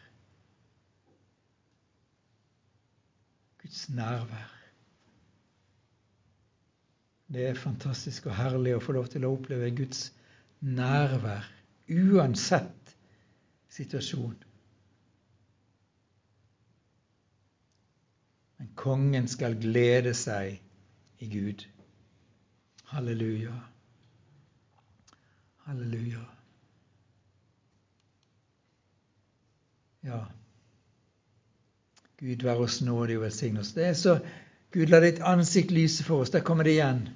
Guds 3.63 3.89
nærvær. 3.89 4.58
Det 7.29 7.45
er 7.45 7.57
fantastisk 7.57 8.25
og 8.25 8.37
herlig 8.39 8.73
å 8.73 8.81
få 8.81 8.95
lov 8.97 9.09
til 9.13 9.25
å 9.25 9.33
oppleve 9.35 9.69
Guds 9.77 10.07
nærvær 10.65 11.45
uansett 11.89 12.95
situasjon. 13.69 14.33
Men 18.57 18.71
kongen 18.75 19.29
skal 19.29 19.59
glede 19.61 20.15
seg 20.17 20.57
i 21.21 21.29
Gud. 21.29 21.67
Halleluja. 22.89 23.53
Halleluja. 25.67 26.25
Ja. 30.09 30.25
Gud 32.17 32.43
være 32.43 32.65
oss 32.65 32.81
nådig 32.81 33.19
og 33.19 33.27
velsigne 33.29 33.61
oss. 33.61 33.75
Det 33.77 33.85
er 33.85 33.93
så 33.93 34.17
Gud, 34.73 34.89
la 34.89 34.99
ditt 35.01 35.21
ansikt 35.25 35.71
lyse 35.73 36.03
for 36.03 36.25
oss. 36.25 36.33
Der 36.33 36.43
kommer 36.45 36.63
det 36.63 36.75
igjen. 36.77 37.07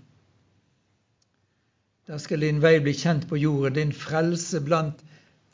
Da 2.08 2.20
skal 2.20 2.44
din 2.44 2.60
vei 2.64 2.78
bli 2.84 2.94
kjent 3.00 3.30
på 3.30 3.40
jorden, 3.40 3.78
din 3.78 3.94
frelse 3.96 4.60
blant 4.64 5.00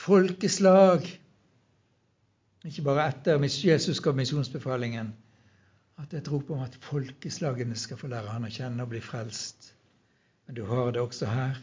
folkeslag. 0.01 1.05
Ikke 2.65 2.85
bare 2.87 3.05
etter 3.11 3.43
Jesus 3.45 4.01
ga 4.03 4.11
misjonsbefalingen, 4.17 5.13
at 5.99 6.09
det 6.09 6.17
er 6.17 6.23
et 6.23 6.31
rop 6.31 6.49
om 6.51 6.63
at 6.65 6.75
folkeslagene 6.83 7.77
skal 7.77 7.99
få 7.99 8.09
lære 8.11 8.33
han 8.33 8.47
å 8.47 8.51
kjenne 8.51 8.83
og 8.83 8.91
bli 8.91 9.01
frelst. 9.03 9.73
Men 10.47 10.57
du 10.57 10.63
har 10.65 10.91
det 10.91 11.01
også 11.01 11.29
her. 11.29 11.61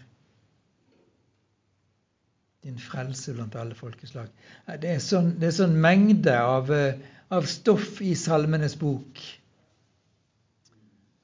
Din 2.63 2.79
frelse 2.79 3.35
blant 3.35 3.59
alle 3.59 3.75
folkeslag. 3.75 4.31
Det 4.67 4.95
er 4.95 5.03
sånn, 5.03 5.35
det 5.41 5.51
er 5.51 5.59
sånn 5.59 5.77
mengde 5.83 6.35
av, 6.39 6.71
eh, 6.71 7.03
av, 7.35 7.47
stoff 7.51 8.01
i 8.03 8.15
Salmenes 8.19 8.79
bok 8.79 9.21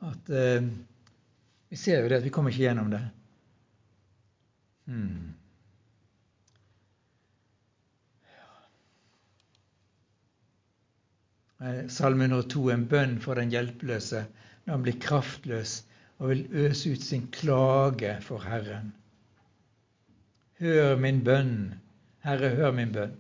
at 0.03 0.31
eh, 0.35 0.67
vi 1.71 1.79
ser 1.79 2.03
jo 2.03 2.11
det 2.11 2.19
at 2.19 2.27
vi 2.27 2.35
kommer 2.35 2.51
ikke 2.51 2.67
gjennom 2.67 2.91
det. 2.91 3.03
Hmm. 4.87 5.35
Salme 11.89 12.27
102 12.27 12.71
en 12.75 12.89
bønn 12.91 13.21
for 13.23 13.39
den 13.39 13.53
hjelpeløse 13.55 14.25
når 14.65 14.73
han 14.73 14.87
blir 14.87 14.99
kraftløs 15.03 15.77
og 16.19 16.33
vil 16.33 16.43
øse 16.65 16.93
ut 16.95 17.03
sin 17.03 17.29
klage 17.35 18.17
for 18.23 18.43
Herren. 18.43 18.93
Hør 20.59 20.97
min 20.99 21.23
bønn, 21.25 21.75
Herre, 22.23 22.51
hør 22.59 22.75
min 22.75 22.93
bønn. 22.95 23.15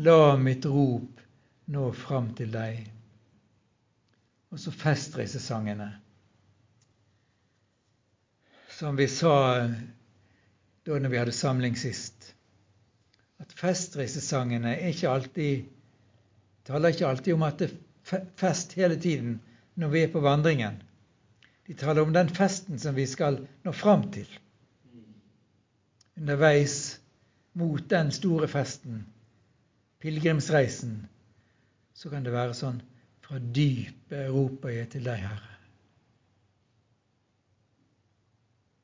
La 0.00 0.36
mitt 0.40 0.64
rop 0.64 1.20
nå 1.72 1.90
fram 1.92 2.30
til 2.36 2.52
deg. 2.54 2.86
Og 4.50 4.60
så 4.60 4.72
festreisesangene. 4.72 5.90
Som 8.78 8.96
vi 8.96 9.08
sa 9.12 9.34
da 10.86 10.98
når 10.98 11.12
vi 11.12 11.18
hadde 11.20 11.36
samling 11.36 11.76
sist, 11.78 12.34
at 13.40 13.52
festreisesangene 13.56 14.76
ikke 14.90 15.08
alltid, 15.08 15.68
taler 16.68 16.94
ikke 16.94 17.08
alltid 17.08 17.34
om 17.34 17.44
at 17.46 17.58
det 17.60 17.70
er 18.12 18.24
fest 18.40 18.72
hele 18.78 18.96
tiden 19.00 19.38
når 19.80 19.92
vi 19.92 20.04
er 20.04 20.12
på 20.12 20.22
vandringen. 20.24 20.80
De 21.66 21.76
taler 21.78 22.02
om 22.02 22.12
den 22.12 22.28
festen 22.28 22.80
som 22.82 22.96
vi 22.96 23.06
skal 23.06 23.38
nå 23.64 23.72
fram 23.72 24.08
til. 24.12 24.28
Underveis 26.18 27.00
mot 27.52 27.84
den 27.90 28.10
store 28.12 28.48
festen, 28.48 29.04
pilegrimsreisen, 30.00 31.06
så 31.94 32.10
kan 32.10 32.24
det 32.24 32.32
være 32.32 32.56
sånn 32.56 32.80
Fra 33.30 33.38
dypet 33.38 34.26
roper 34.34 34.72
jeg 34.74 34.88
til 34.90 35.04
deg, 35.06 35.20
Herre. 35.22 35.50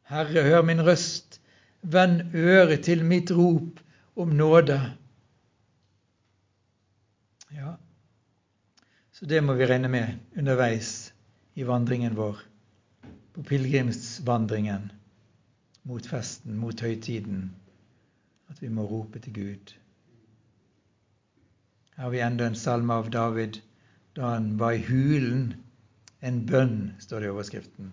Herre, 0.06 0.42
hør 0.46 0.62
min 0.62 0.84
røst 0.86 1.40
Vend 1.86 2.34
øret 2.34 2.82
til 2.84 3.04
mitt 3.06 3.30
rop 3.30 3.80
om 4.16 4.32
nåde. 4.34 4.78
Ja, 7.54 7.76
så 9.12 9.26
det 9.26 9.44
må 9.44 9.54
vi 9.54 9.68
regne 9.70 9.88
med 9.88 10.18
underveis 10.36 11.12
i 11.54 11.64
vandringen 11.64 12.16
vår, 12.18 12.40
på 13.32 13.42
pilegrimsvandringen 13.42 14.90
mot 15.86 16.06
festen, 16.10 16.56
mot 16.58 16.80
høytiden, 16.80 17.52
at 18.50 18.62
vi 18.62 18.68
må 18.68 18.84
rope 18.90 19.22
til 19.22 19.32
Gud. 19.32 19.76
Her 21.96 22.02
har 22.02 22.10
vi 22.12 22.20
enda 22.20 22.50
en 22.50 22.58
salme 22.58 22.98
av 22.98 23.12
David 23.14 23.60
da 24.16 24.34
han 24.34 24.56
var 24.60 24.74
i 24.76 24.82
hulen. 24.84 25.54
En 26.20 26.42
bønn, 26.48 26.96
står 26.98 27.22
det 27.22 27.30
i 27.30 27.32
overskriften. 27.32 27.92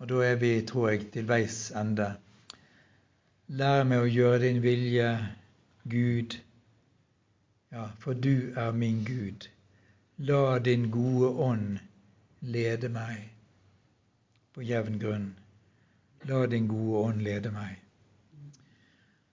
Og 0.00 0.08
da 0.08 0.20
er 0.24 0.38
vi, 0.40 0.54
tror 0.66 0.88
jeg, 0.90 1.10
til 1.12 1.28
veis 1.28 1.58
ende. 1.76 2.08
Lær 3.60 3.84
meg 3.84 4.04
å 4.06 4.08
gjøre 4.08 4.44
din 4.46 4.62
vilje, 4.64 5.10
Gud. 5.92 6.38
Ja, 7.74 7.90
for 8.00 8.16
du 8.16 8.52
er 8.56 8.72
min 8.72 9.04
Gud. 9.04 9.48
La 10.30 10.58
din 10.58 10.88
gode 10.94 11.28
ånd 11.44 11.78
lede 12.40 12.88
meg 12.92 13.28
på 14.54 14.64
jevn 14.64 14.98
grunn. 15.02 15.28
La 16.28 16.46
din 16.46 16.68
gode 16.68 17.04
ånd 17.10 17.22
lede 17.24 17.52
meg. 17.54 17.76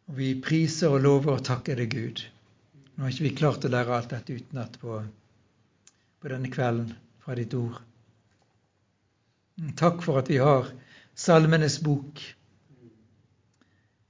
Og 0.08 0.19
Vi 0.19 0.34
priser 0.43 0.91
og 0.95 1.03
lover 1.03 1.38
og 1.38 1.45
takker 1.47 1.80
deg, 1.80 1.95
Gud. 1.95 2.27
Nå 2.95 3.06
har 3.06 3.15
ikke 3.15 3.30
vi 3.30 3.36
klart 3.39 3.65
å 3.67 3.71
lære 3.71 3.95
alt 3.95 4.13
dette 4.15 4.36
utenat 4.36 4.80
på, 4.84 5.01
på 6.19 6.32
denne 6.32 6.51
kvelden 6.51 6.93
fra 7.23 7.36
ditt 7.39 7.56
ord. 7.56 7.87
Takk 9.78 10.04
for 10.06 10.20
at 10.22 10.30
vi 10.30 10.38
har 10.38 10.67
Salmenes 11.17 11.80
bok. 11.82 12.22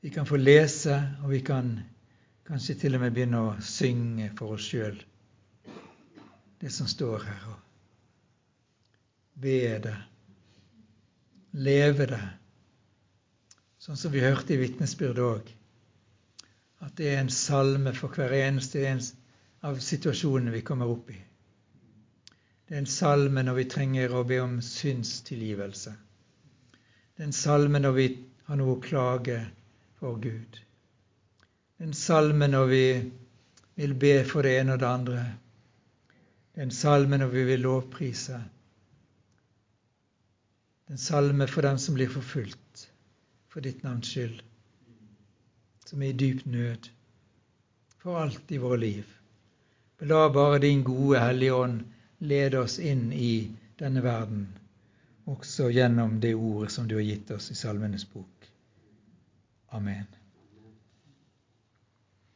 Vi 0.01 0.09
kan 0.09 0.25
få 0.27 0.37
lese, 0.37 0.97
og 1.23 1.31
vi 1.31 1.39
kan 1.39 1.79
kanskje 2.47 2.75
til 2.81 2.95
og 2.95 3.01
med 3.03 3.15
begynne 3.15 3.39
å 3.43 3.53
synge 3.63 4.31
for 4.35 4.55
oss 4.55 4.67
sjøl 4.71 4.99
det 6.59 6.69
som 6.73 6.87
står 6.89 7.23
her, 7.27 7.41
og 7.51 7.59
be 9.37 9.59
det, 9.83 9.95
leve 11.53 12.07
det, 12.09 12.21
sånn 13.77 13.99
som 13.99 14.13
vi 14.13 14.23
hørte 14.25 14.55
i 14.55 14.61
vitnesbyrdet 14.61 15.21
òg, 15.21 15.51
at 16.81 16.97
det 16.97 17.11
er 17.11 17.21
en 17.21 17.33
salme 17.33 17.93
for 17.97 18.13
hver 18.13 18.33
eneste 18.39 18.87
en 18.89 19.03
av 19.69 19.77
situasjonene 19.81 20.55
vi 20.55 20.65
kommer 20.65 20.89
opp 20.89 21.11
i. 21.13 21.19
Det 22.67 22.75
er 22.75 22.81
en 22.83 22.89
salme 22.91 23.43
når 23.47 23.55
vi 23.61 23.63
trenger 23.71 24.11
å 24.11 24.25
be 24.27 24.41
om 24.43 24.57
synstilgivelse. 24.59 25.93
Det 27.15 27.23
er 27.23 27.29
en 27.29 27.35
salme 27.35 27.79
når 27.79 27.95
vi 27.95 28.07
har 28.49 28.59
noe 28.59 28.73
å 28.75 28.81
klage 28.83 29.37
for 30.01 30.19
Gud. 30.19 30.59
Det 30.59 31.85
er 31.85 31.87
en 31.87 31.95
salme 31.95 32.51
når 32.51 32.67
vi 32.73 32.83
vil 33.79 33.95
be 33.95 34.13
for 34.27 34.43
det 34.43 34.57
ene 34.59 34.75
og 34.75 34.83
det 34.83 34.89
andre. 34.89 35.23
Det 36.51 36.59
er 36.59 36.67
en 36.67 36.75
salme 36.75 37.21
når 37.23 37.33
vi 37.37 37.47
vil 37.53 37.63
lovprise. 37.63 38.43
Det 40.83 40.91
er 40.91 40.99
en 40.99 41.05
salme 41.07 41.47
for 41.47 41.63
dem 41.63 41.79
som 41.79 41.95
blir 41.95 42.11
forfulgt 42.11 42.87
for 43.47 43.63
ditt 43.63 43.83
navns 43.87 44.11
skyld, 44.11 44.41
som 45.87 46.03
er 46.03 46.11
i 46.11 46.19
dyp 46.19 46.43
nød 46.51 46.91
for 48.03 48.19
alt 48.19 48.51
i 48.51 48.59
våre 48.59 48.83
liv. 48.83 49.05
La 50.03 50.27
bare 50.29 50.59
din 50.67 50.83
gode 50.83 51.23
Hellige 51.23 51.55
Ånd 51.55 51.85
lede 52.17 52.59
oss 52.59 52.79
inn 52.79 53.11
i 53.13 53.51
denne 53.79 54.01
verden, 54.03 54.47
også 55.25 55.69
gjennom 55.69 56.19
det 56.23 56.35
ordet 56.35 56.71
som 56.71 56.87
du 56.87 56.95
har 56.95 57.05
gitt 57.05 57.31
oss 57.31 57.51
i 57.51 57.55
Salmenes 57.55 58.07
bok. 58.09 58.47
Amen. 59.75 60.07